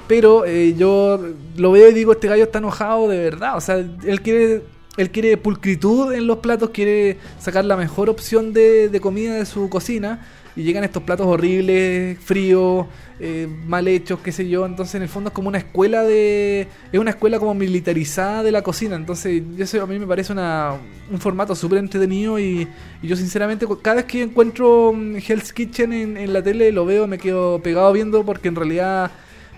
[0.07, 1.21] Pero eh, yo
[1.57, 3.57] lo veo y digo, este gallo está enojado de verdad.
[3.57, 4.63] O sea, él quiere,
[4.97, 9.45] él quiere pulcritud en los platos, quiere sacar la mejor opción de, de comida de
[9.45, 10.27] su cocina.
[10.59, 12.85] Y llegan estos platos horribles, fríos,
[13.21, 14.67] eh, mal hechos, qué sé yo.
[14.67, 16.67] Entonces, en el fondo es como una escuela de...
[16.91, 18.97] Es una escuela como militarizada de la cocina.
[18.97, 20.73] Entonces, eso a mí me parece una,
[21.13, 22.67] un formato súper entretenido y,
[23.01, 27.07] y yo sinceramente cada vez que encuentro mm, Hell's Kitchen en, la tele lo veo,
[27.07, 29.13] me quedo pegado viendo porque en realidad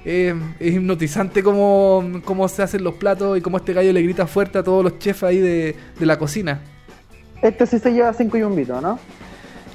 [0.05, 4.27] eh, es hipnotizante cómo, cómo se hacen los platos y cómo este gallo le grita
[4.27, 6.61] fuerte a todos los chefs ahí de, de la cocina.
[7.41, 8.99] Este sí se lleva cinco y un vito, ¿no?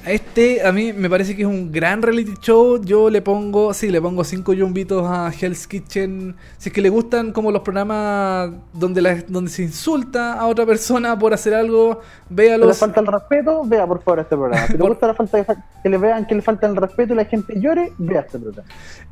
[0.06, 2.80] Este a mí me parece que es un gran reality show.
[2.82, 6.36] Yo le pongo, sí, le pongo 5 yumbitos a Hell's Kitchen.
[6.58, 10.64] Si es que le gustan como los programas donde, la, donde se insulta a otra
[10.64, 14.66] persona por hacer algo, Si le falta el respeto, vea por favor este programa.
[14.68, 15.46] Si le Por- gusta la falta de
[15.82, 18.68] que le vean que le falta el respeto y la gente llore, vea este programa.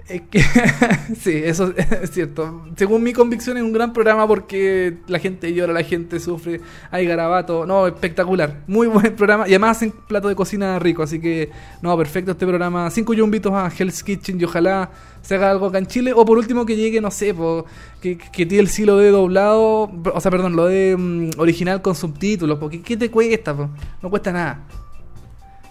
[0.06, 0.40] Es que,
[1.18, 2.66] sí, eso es cierto.
[2.76, 7.06] Según mi convicción es un gran programa porque la gente llora, la gente sufre, hay
[7.06, 7.66] garabato.
[7.66, 8.62] No, espectacular.
[8.66, 9.48] Muy buen programa.
[9.48, 11.02] Y además hacen plato de cocina rico.
[11.02, 11.50] Así que,
[11.82, 12.88] no, perfecto este programa.
[12.90, 14.90] Cinco yumbitos a Hell's Kitchen y ojalá
[15.22, 16.12] se haga algo acá en Chile.
[16.14, 17.64] O por último que llegue, no sé, po,
[18.00, 19.90] que, que TLC lo dé doblado.
[20.14, 22.58] O sea, perdón, lo de original con subtítulos.
[22.58, 23.54] Porque, ¿qué te cuesta?
[24.00, 24.60] No cuesta nada.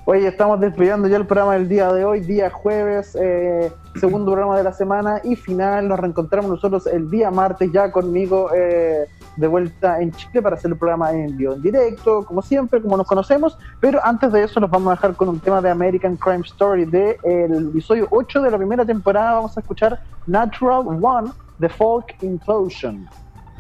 [0.05, 4.57] Oye, estamos despidiendo ya el programa del día de hoy, día jueves, eh, segundo programa
[4.57, 5.87] de la semana y final.
[5.87, 9.05] Nos reencontramos nosotros el día martes ya conmigo eh,
[9.35, 12.97] de vuelta en Chile para hacer el programa en vivo, en directo, como siempre, como
[12.97, 13.57] nos conocemos.
[13.79, 16.85] Pero antes de eso, nos vamos a dejar con un tema de American Crime Story
[16.85, 19.33] del episodio 8 de la primera temporada.
[19.33, 23.07] Vamos a escuchar Natural One, The Folk Implosion.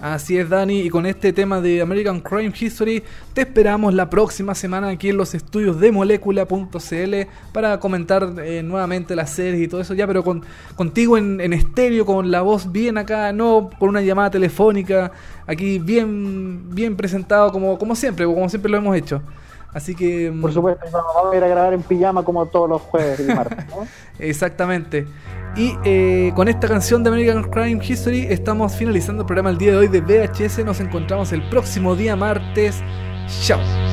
[0.03, 3.01] Así es, Dani, y con este tema de American Crime History
[3.33, 7.15] te esperamos la próxima semana aquí en los estudios de molécula.cl
[7.53, 10.43] para comentar eh, nuevamente las series y todo eso, ya, pero con,
[10.75, 15.13] contigo en, en estéreo, con la voz bien acá, no con una llamada telefónica,
[15.47, 19.21] aquí bien, bien presentado como, como siempre, como siempre lo hemos hecho.
[19.73, 20.31] Así que...
[20.31, 23.23] mm, Por supuesto, vamos a ir a grabar en pijama como todos los jueves y
[23.23, 23.65] martes.
[23.69, 23.87] ¿no?
[24.19, 25.07] Exactamente.
[25.55, 29.71] Y eh, con esta canción de American Crime History estamos finalizando el programa el día
[29.71, 30.65] de hoy de VHS.
[30.65, 32.81] Nos encontramos el próximo día martes.
[33.41, 33.92] Chao.